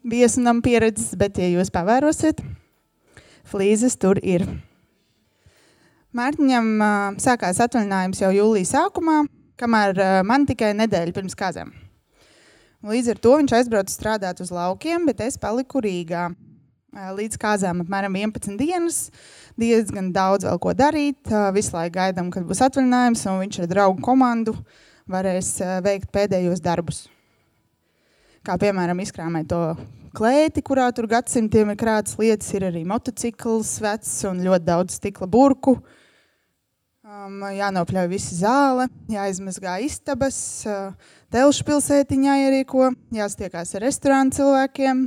[0.07, 2.41] viesunam pieredzes, bet, ja jūs pavērosiet,
[3.51, 4.47] flīzes tur ir.
[6.11, 9.21] Mārtiņam uh, sākās atvaļinājums jau jūlijas sākumā,
[9.61, 11.71] kamēr uh, man tikai nedēļa pirms kāzām.
[12.83, 16.31] Līdz ar to viņš aizbrauca strādāt uz laukiem, bet es paliku Rīgā.
[16.91, 18.97] Līdz kāzām apmēram 11 dienas,
[19.61, 21.31] diezgan daudz vēl ko darīt.
[21.55, 24.57] Visu laiku gaidām, kad būs atvaļinājums, un viņš ar draugu komandu
[25.13, 25.53] varēs
[25.85, 27.05] veikt pēdējos darbus.
[28.43, 29.61] Kā piemēram izkrāmēt to
[30.17, 35.31] klēti, kurā tur gadsimtiem ir krātas lietas, ir arī motocikls vecs un ļoti daudz stikla
[35.31, 35.77] burku.
[37.11, 40.93] Um, jānopļauj visa zāle, jāizmazgā istabas, uh,
[41.35, 45.01] telšu pilsētiņā ierīko, jāstiekās ar restorānu cilvēkiem,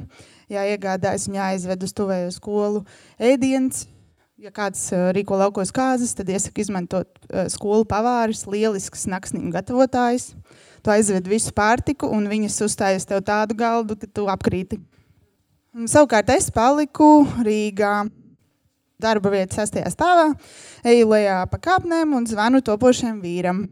[0.52, 2.82] jāiegādājas un jāizved uz tuvējo skolu
[3.16, 3.86] ēdiens.
[4.36, 10.34] Ja kāds uh, rīko laukos kāzas, tad iesaka izmantot uh, skolu pavāris, lielisks naksnīm gatavotājs.
[10.84, 14.82] Tu aizved visu pārtiku un viņas uzstājas tev tādu galdu, ka tu apkrīti.
[15.72, 18.02] Un, savukārt es paliku Rīgā
[19.04, 20.32] darba vietas sastajā stāvā,
[20.88, 23.66] eju lejā pa kāpnēm un zvanu topošiem vīram.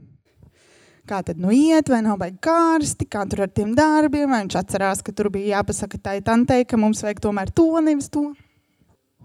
[1.10, 4.60] Kā tad nu iet, vai nav baigi kārsti, kā tur ar tiem darbiem, vai viņš
[4.60, 8.30] atcerās, ka tur bija jāpasaka tai tantei, ka mums vajag tomēr to, nevis to.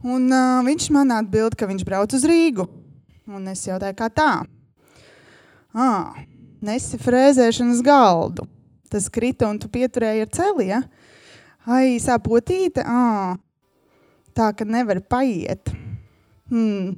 [0.06, 2.66] Un uh, viņš man atbild, ka viņš brauc uz Rīgu.
[3.26, 4.30] Un es jautāju, kā tā?
[5.76, 5.88] Ā,
[6.64, 8.46] nesi frēzēšanas galdu.
[8.92, 10.82] Tas krita un tu pieturēji ar celi, ja?
[11.66, 13.34] Ai, sāpotīte, ā,
[14.36, 15.72] tā, ka nevar paiet.
[16.50, 16.96] Hmm.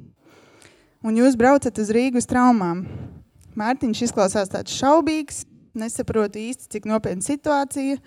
[1.05, 2.83] Un jūs braucat uz Rīgas traumām.
[3.59, 5.45] Mārtiņš izklausās tāds šaubīgs,
[5.79, 7.97] nesaprotu īsti, cik nopietna situācija.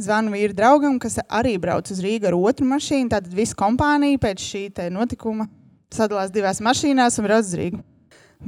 [0.00, 3.10] Zvanu vīru draugam, kas arī brauc uz Rīgu ar otru mašīnu.
[3.12, 4.62] Tātad visa kompānija pēc šī
[4.94, 5.50] notikuma
[5.92, 7.82] sadalās divās mašīnās un brauc uz Rīgu.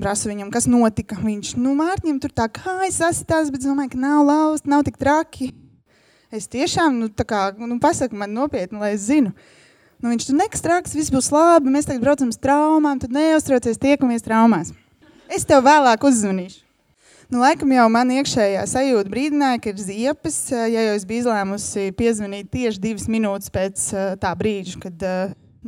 [0.01, 1.19] Prasu viņam, kas notika.
[1.23, 4.97] Viņš, nu, Mārtiņam tur tā kājas sasitās, bet es domāju, ka nav laust, nav tik
[4.99, 5.53] traki.
[6.35, 9.31] Es tiešām, nu, tā kā, nu, pasaku man nopietni, lai es zinu.
[10.03, 13.81] Nu, viņš tur nekas traks, viss būs labi, mēs tagad braucam uz traumām, tad neuztraucies,
[13.81, 14.75] tiekamies traumās.
[15.33, 16.61] Es tev vēlāk uzzvanīšu.
[17.33, 21.89] Nu, laikam jau man iekšējā sajūta brīdināja, ka ir ziepes, ja jau es biju izlēmusi
[21.97, 23.87] piezvanīt tieši divas minūtes pēc
[24.21, 25.07] tā brīža, kad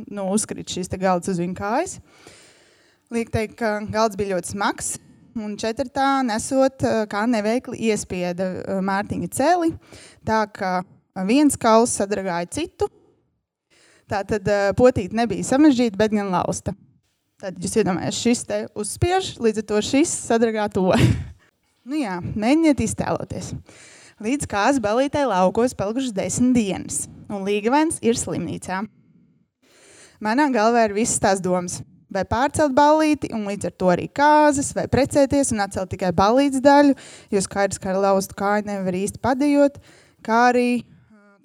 [0.05, 1.97] nu, uzkrīt šīs galds uz viņa kājas.
[3.11, 4.93] Liek teikt, ka galds bija ļoti smags,
[5.39, 9.73] un četrtā nesot, kā neveikli iespieda Mārtiņa celi,
[10.27, 10.81] tā ka
[11.25, 12.91] viens kauls sadragāja citu,
[14.07, 14.47] Tā tad
[14.79, 16.73] potīt nebija samežģīta, bet gan lausta.
[17.37, 20.87] Tad jūs iedomājaties, šis te uzspiež, līdz ar to šis sadragā to.
[21.89, 23.51] nu jā, mēģiniet iztēloties.
[24.23, 28.79] Līdz kāzas balītē laukos palikušas desmit dienas, un Līgavens ir slimnīcā.
[30.23, 31.83] Manā galvā ir visas tās domas.
[32.09, 36.63] Vai pārcelt ballīti, un līdz ar to arī kāzas, vai precēties un atcelt tikai ballītes
[36.63, 36.95] daļu,
[37.35, 39.77] jo skaidrs, ka ar laustu kāju nevar īsti padējot,
[40.25, 40.69] kā arī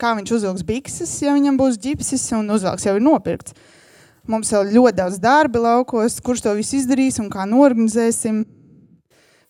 [0.02, 3.54] kā viņš uzvilks bikses, ja viņam būs ģipsis un uzvilks jau ir nopirkts.
[4.30, 8.44] Mums vēl ļoti daudz darba laukos, kurš to visu izdarīs un kā norganizēsim.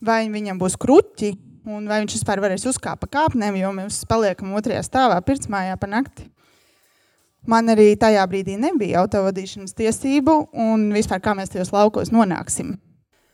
[0.03, 1.35] Vai viņam būs kruķi,
[1.69, 5.91] un vai viņš vispār varēs uzkāpt pa kāpnēm, jo mēs paliekam otrajā stāvā pirtsmājā pa
[5.91, 6.27] nakti.
[7.47, 12.77] Man arī tajā brīdī nebija autovadīšanas tiesību, un vispār kā mēs tajos laukos nonāksim.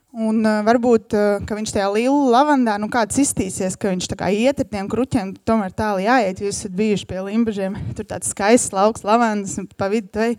[0.08, 4.62] Un uh, varbūt, uh, viņš tajā lielā lavandā, nu kāds iztīsies, ka viņš kā iet
[4.62, 9.04] ar tiem kruķiem, tomēr tālu jāiet, jūs esat bijuši pie limbažiem, tur tāds skaists lauks
[9.04, 10.30] lavandas un pa vidu tai.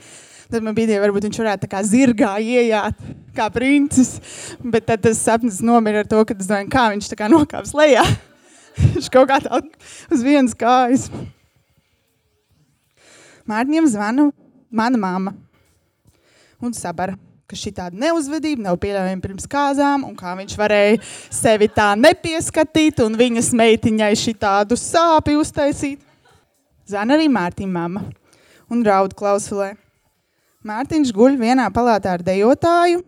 [0.50, 2.98] Tad man bija, varbūt viņš varētu kā zirgā iejāt,
[3.38, 4.16] kā princis,
[4.58, 8.08] bet tad tas sapnis nomira ar to, ka domāju, kā viņš kā nokāps lejā.
[8.96, 9.62] viņš kaut kā tā
[10.10, 11.12] uz vienas kājas.
[13.46, 14.32] Mārtiņam zvanu
[14.74, 15.38] mana māma
[16.58, 21.00] un sabara ka šī tāda neuzvedība nav pieļaujama pirms kāzām, un kā viņš varēja
[21.34, 26.04] sevi tā nepieskatīt un viņas meitiņai šī tādu sāpju uztaisīt.
[26.90, 28.06] Zana arī Mārtiņa mama
[28.70, 29.72] un raud klausulē.
[30.66, 33.02] Mārtiņš guļ vienā palātā ar dejotāju,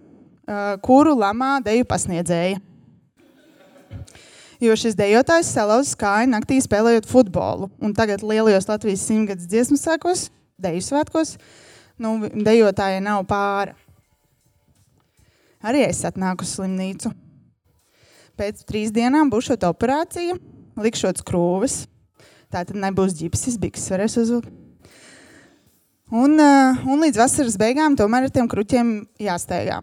[0.86, 2.58] kuru lamā deju pasniedzēja.
[4.62, 10.28] Jo šis dejotājs salauzis kāju naktī spēlējot futbolu, un tagad lielajos Latvijas simtgadus dziesmu sēkos,
[10.62, 11.36] deju svētkos,
[12.02, 13.74] nu, dejotājai nav pāra
[15.66, 17.12] arī es atnāku uz slimnīcu.
[18.39, 20.38] Pēc trīs dienām būs šī operācija,
[20.82, 21.86] likšot skrūves.
[22.51, 24.51] Tā tad nebūs ģipsis, bikses varēs uzvilkt.
[26.12, 28.89] Un, uh, un līdz vasaras beigām tomēr ar tiem kruķiem
[29.24, 29.78] jāsteigā.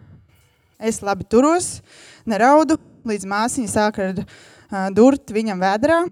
[0.77, 1.79] Es labi turos,
[2.29, 2.77] neraudu,
[3.09, 4.27] līdz māsiņa sāk ar uh,
[4.93, 6.03] durt viņam vēdrā,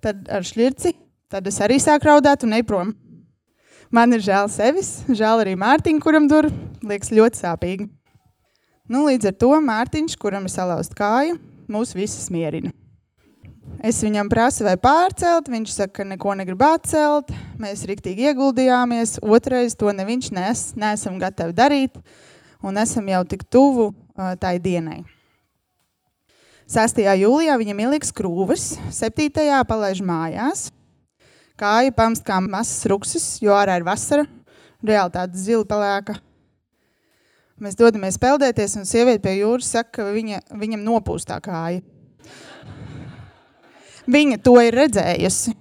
[0.00, 0.94] tad ar šļirci,
[1.28, 2.94] tad es arī sāku raudāt un neprom.
[3.92, 6.48] Man ir žēl sevis, žēl arī Mārtiņu, kuram dur,
[6.80, 7.90] liekas ļoti sāpīgi.
[8.90, 11.36] Nu, līdz ar to Mārtiņš, kuram ir salauzta kāja,
[11.70, 12.72] mūs visus mierina.
[13.86, 15.46] Es viņam prasu, vai pārcelt.
[15.46, 17.28] Viņš saka, ka neko negrib atcelt.
[17.62, 19.20] Mēs rīktīgi ieguldījāmies.
[19.22, 22.00] Otrais to ne viņš nes, neesam gatavi darīt.
[22.66, 25.04] Un esam jau tik tuvu uh, tai dienai.
[26.66, 26.98] 6.
[26.98, 29.30] jūlijā viņam ieliks krūves, 7.
[29.70, 30.64] palaiž mājās.
[31.58, 34.26] Kāja pamst kā mazs ruksis, jo ārā ir vasara.
[34.82, 36.18] Reāli tāda zila pelēka
[37.60, 41.82] Mēs dodamies peldēties, un sieviete pie jūras saka, ka viņa, viņam nopūstā kāja.
[44.10, 45.52] Viņa to ir redzējusi.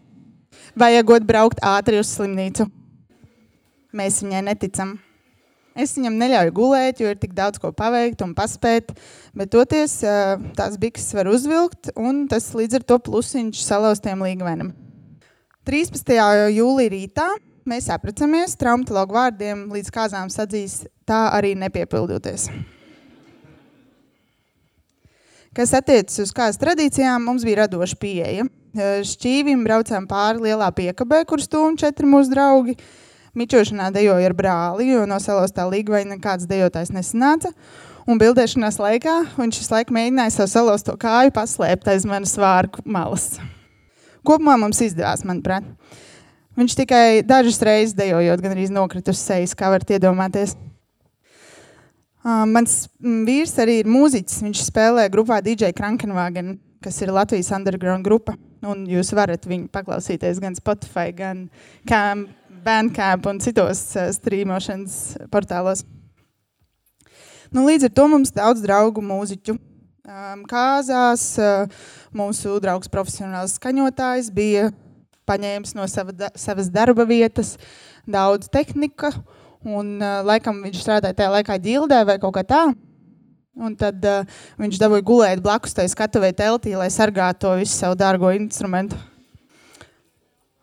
[0.79, 2.69] Vajagot braukt ātri uz slimnīcu.
[3.99, 4.95] Mēs viņai neticam.
[5.79, 8.93] Es viņam neļauju gulēt, jo ir tik daudz ko paveikt un paspēt,
[9.35, 9.99] bet toties
[10.55, 14.71] tās bikses var uzvilkt, un tas līdz ar to plusiņš salauztiem līgvenam.
[15.67, 16.15] 13.
[16.55, 17.27] jūlija rītā
[17.67, 22.49] mēs apracamies traumatologu vārdiem, līdz kāzām sadzīs tā arī nepiepildoties.
[25.57, 28.45] Kas attiecas uz kādas tradīcijām, mums bija radoša pieeja.
[29.09, 32.77] Šķīvim braucām pāri lielā piekabē, kur stūm četri mūsu draugi.
[33.37, 37.51] Mičošanā dejoja ar brāli, jo no salos tā līga vai nekāds dejotājs nesanāca.
[38.09, 43.35] Un bildēšanās laikā viņš visu laiku mēģināja savu salausto kāju paslēpt aiz manas vārku malas.
[44.25, 45.65] Kopumā mums izdevās, manuprāt.
[46.59, 50.57] Viņš tikai dažas reizes dejojot, gan arī nokrita uz sejas, kā varat iedomāties.
[52.23, 54.41] Mans vīrs arī ir mūziķis.
[54.43, 58.35] Viņš spēlē grupā DJ Krankenwagen, kas ir Latvijas underground grupa.
[58.67, 61.45] Un jūs varat viņu paklausīties gan Spotify, gan
[61.87, 62.25] Cam,
[62.65, 63.85] Bandcamp un citos
[64.17, 64.97] strīmošanas
[65.31, 65.85] portālos.
[67.55, 69.55] Nu, līdz ar to mums daudz draugu mūziķu.
[70.49, 71.23] Kāzās
[72.11, 74.67] mūsu draugs profesionāls skaņotājs bija
[75.29, 77.55] paņēmis no sava, da, savas darba vietas
[78.09, 79.13] daudz tehnika,
[79.67, 82.61] Un, uh, laikam viņš strādāja tajā laikā ģildē vai kaut kā tā.
[83.59, 84.23] Un tad uh,
[84.61, 88.95] viņš dabūja gulēt blakus tai skatuvei teltī, lai sargātu to visu savu dārgo instrumentu.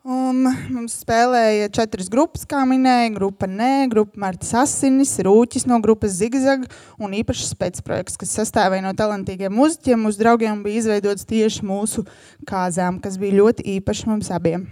[0.07, 3.09] Un mums spēlēja četras grupas, kā minēja.
[3.17, 6.63] Grupa Nē, grupa Martas Asinis, Rūķis no grupas Zigzag
[6.95, 9.99] un īpašs spēcprojekts, kas sastāvēja no talantīgiem muziķiem.
[10.07, 12.05] Mūsu draugiem bija izveidots tieši mūsu
[12.47, 14.69] kāzām, kas bija ļoti īpaši mums abiem.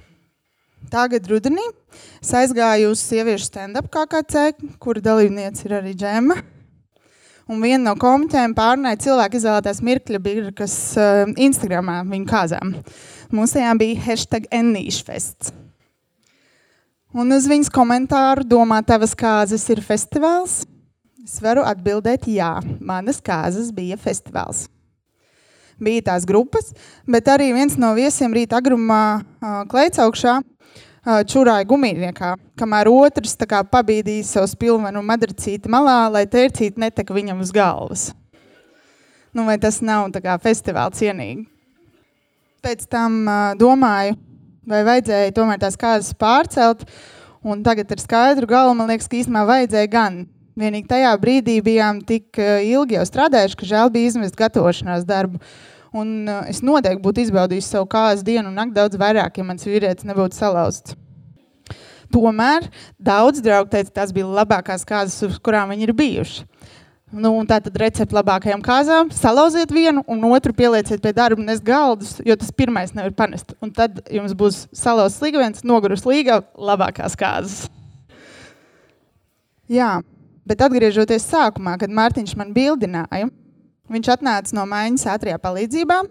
[0.87, 1.67] Tagad rudenī
[2.23, 6.39] es aizgāju uz sieviešu stand-up KKC, kura dalībniece ir arī džema.
[7.45, 12.71] Un viena no komentēm pārnāja cilvēku izvēlētās mirkļa bija, kas uh, Instagramā viņu kāzām.
[13.35, 15.51] Mums tajā bija hashtag Ennīšfests.
[17.15, 20.63] Un uz viņas komentāru domā, tavas kāzas ir festivāls?
[21.21, 24.65] Es varu atbildēt, jā, manas kāzas bija festivāls.
[25.77, 26.73] Bija tās grupas,
[27.05, 30.39] bet arī viens no viesiem rīt agrumā uh, Kleicaukšā
[31.05, 37.51] čurāja gumijniekā, kamēr otrs kā, pabīdīja savu spilvenu madracīti malā, lai tērcīti netek viņam uz
[37.53, 38.07] galvas.
[39.35, 41.43] Nu, vai tas nav kā, festivāla cienīgi?
[42.65, 43.27] Pēc tam
[43.59, 44.15] domāju,
[44.65, 46.87] vai vajadzēja tomēr tās kāzas pārcelt,
[47.45, 50.23] un tagad ar skaidru galvu man liekas, ka īstenībā vajadzēja gan.
[50.55, 55.43] Vienīgi tajā brīdī bijām tik ilgi jau strādājuši, ka žēl bija izmest gatavošanās darbu.
[55.95, 60.07] Un es noteikti būtu izbaudījis savu kāzu dienu un nakti daudz vairāk, ja mans vīrietis
[60.07, 60.95] nebūtu salauzts.
[62.13, 62.69] Tomēr
[63.01, 66.45] daudz draugu teica, tās bija labākās kārtas, uz kurām viņi ir bijuši.
[67.15, 69.11] Nu, tā tad recepte labākajām kāzām.
[69.13, 73.53] Salauziet vienu, un otru pielieciet pie darba, nes galdus, jo tas pirmais nevar panest.
[73.63, 77.69] Un tad jums būs salauzts līgavens, nogurus līga, labākās kāzas.
[79.71, 80.01] Jā,
[80.49, 83.29] bet atgriežoties sākumā, kad Mārtiņš man bildināja,
[83.89, 86.01] viņš atnāca no mājas ātrijā palīdzībā.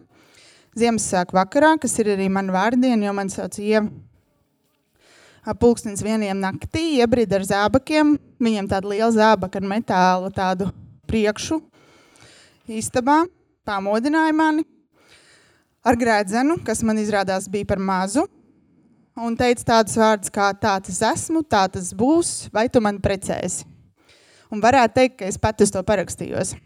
[0.78, 3.86] Ziemassvētku vakarā, kas ir arī man vārdiena, jo man sauc Ieva.
[5.60, 8.14] Pulkstens vieniem naktī iebrida ar zābakiem.
[8.40, 10.70] Viņiem tāda liela zābaka ar metālu tādu
[11.10, 11.60] priekšu
[12.70, 13.24] istabā.
[13.64, 14.64] Pamodināja mani
[15.84, 18.24] ar grēdzenu, kas man izrādās bija par mazu.
[19.14, 23.68] Un teica tādus vārdus kā tā tas esmu, tā tas būs, vai tu man precēsi.
[24.50, 26.56] Un varētu teikt, ka es pat uz to parakstījos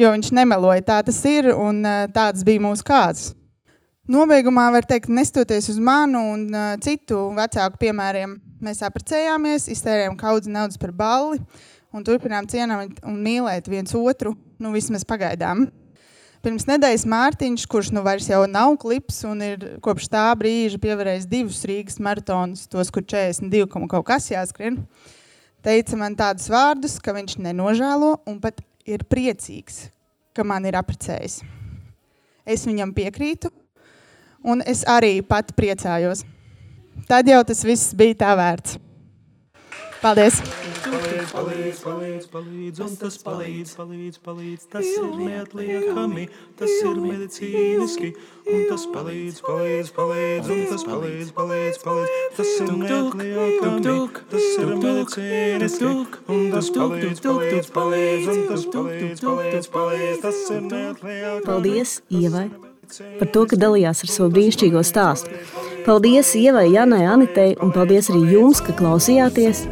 [0.00, 0.84] jo viņš nemeloja.
[0.86, 1.82] Tā tas ir un
[2.14, 3.30] tāds bija mūsu kāds.
[4.10, 10.50] Nobeigumā var teikt, nestoties uz manu un uh, citu vecāku piemēriem, mēs apprecējāmies, iztērējām kaudzi
[10.50, 11.38] naudas par balli
[11.94, 15.68] un turpinām cienīt un mīlēt viens otru, nu vismaz pagaidām.
[16.42, 21.30] Pirms nedēļas Mārtiņš, kurš nu vairs jau nav klips un ir kopš tā brīža pievarējis
[21.30, 24.80] divus Rīgas maratonus, tos, kur 42 kaut kas jāskrien,
[25.62, 28.58] teica man tādus vārdus, ka viņš nenožēlo un pat
[28.90, 29.84] ir priecīgs,
[30.34, 31.44] ka man ir apprecējis.
[32.48, 33.52] Es viņam piekrītu,
[34.44, 36.24] un es arī pat priecājos.
[37.08, 38.78] Tad jau tas viss bija tā vērts.
[40.00, 40.38] Paldies!
[40.80, 44.62] Palīdz, palīdz, palīdz, palīdz, un tas palīdz, palīdz, palīdz.
[44.72, 46.24] Tas ir neatliekami,
[46.56, 48.08] tas ir medicīniski,
[48.48, 52.16] un tas palīdz, palīdz, palīdz, un tas palīdz, palīdz, palīdz.
[52.38, 55.92] Tas ir neatliekami, tas ir medicīniski,
[56.32, 60.18] un tas palīdz, palīdz, palīdz, un tas palīdz, palīdz, palīdz.
[60.24, 61.46] Tas ir neatliekami.
[61.50, 62.69] Paldies, Ievai!
[63.20, 65.32] Par to, ka dalījās ar savu brīnišķīgo stāstu.
[65.86, 69.64] Paldies Ievai, Janai, Anitei un paldies arī jums, ka klausījāties.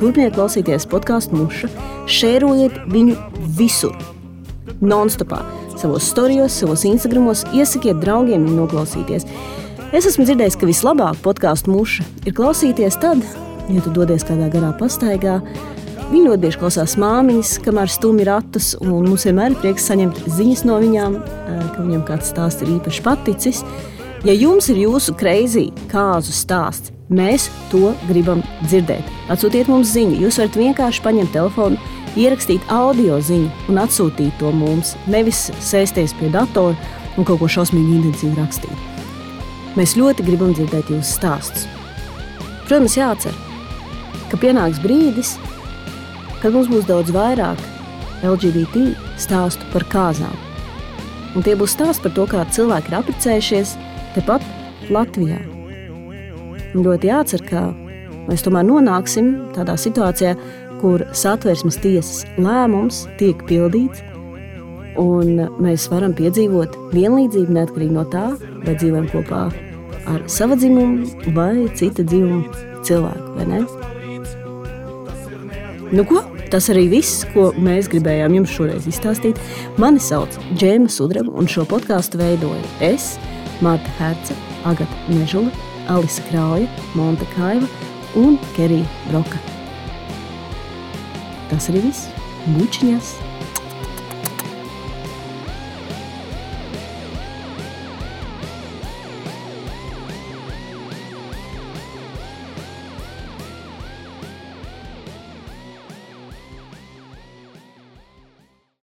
[0.00, 1.68] Turpiniet klausīties podkāstu muša,
[2.08, 3.16] šērojiet viņu
[3.58, 3.96] visur,
[4.80, 5.42] non-stopā,
[5.80, 9.26] savos storijos, savos Instagramos, iesakiet draugiem viņu noklausīties.
[9.90, 13.24] Es esmu dzirdējis, ka vislabāk podkāstu muša ir klausīties tad,
[13.68, 15.40] ja tu dodies kādā garā pastaigā,
[16.10, 20.64] Viņi ļoti bieži klausās māmiņas, kamēr stumj ratus, un mums vienmēr ir prieks saņemt ziņas
[20.66, 21.12] no viņām,
[21.70, 23.60] ka viņam kāds stāsts ir īpaši paticis.
[24.26, 29.06] Ja jums ir jūsu kreizī kāzu stāsts, mēs to gribam dzirdēt.
[29.30, 30.18] Atsūtiet mums ziņu.
[30.24, 31.78] Jūs varat vienkārši paņemt telefonu,
[32.18, 34.96] ierakstīt audio ziņu un atsūtīt to mums.
[35.06, 36.74] Nevis sēsties pie datora
[37.14, 38.82] un kaut ko šausmīgi intensīvi rakstīt.
[39.78, 41.70] Mēs ļoti gribam dzirdēt jūsu stāstus.
[42.66, 43.38] Protams, jāatcer,
[44.26, 45.36] ka pienāks brīdis,
[46.42, 47.60] kad mums būs daudz vairāk
[48.24, 48.90] LGBT
[49.20, 50.34] stāstu par kāzām.
[51.36, 53.76] Un tie būs stāsti par to, kā cilvēki ir apprecējušies
[54.16, 54.44] tepat
[54.90, 55.38] Latvijā.
[56.74, 57.68] Un ļoti jācer, ka
[58.28, 60.34] mēs tomēr nonāksim tādā situācijā,
[60.80, 64.02] kur satversmes tiesas lēmums tiek pildīts,
[65.00, 68.30] un mēs varam piedzīvot vienlīdzību neatkarīgi no tā,
[68.64, 69.44] vai dzīvojam kopā
[70.10, 72.48] ar savu dzimumu vai cita dzimuma
[72.86, 73.30] cilvēku?
[75.90, 76.22] Nu, ko?
[76.50, 79.38] Tas arī viss, ko mēs gribējām jums šoreiz izstāstīt.
[79.78, 83.12] Mani sauc Džēma Sudraba, un šo podkāstu veidoju es,
[83.62, 84.34] Marta Herce,
[84.66, 85.54] Agata Mežula,
[85.90, 86.66] Alisa Krauja,
[86.98, 87.70] Monta Kaiva
[88.18, 89.38] un Kerija Broka.
[91.50, 92.10] Tas arī viss.
[92.56, 93.29] Bučiņas!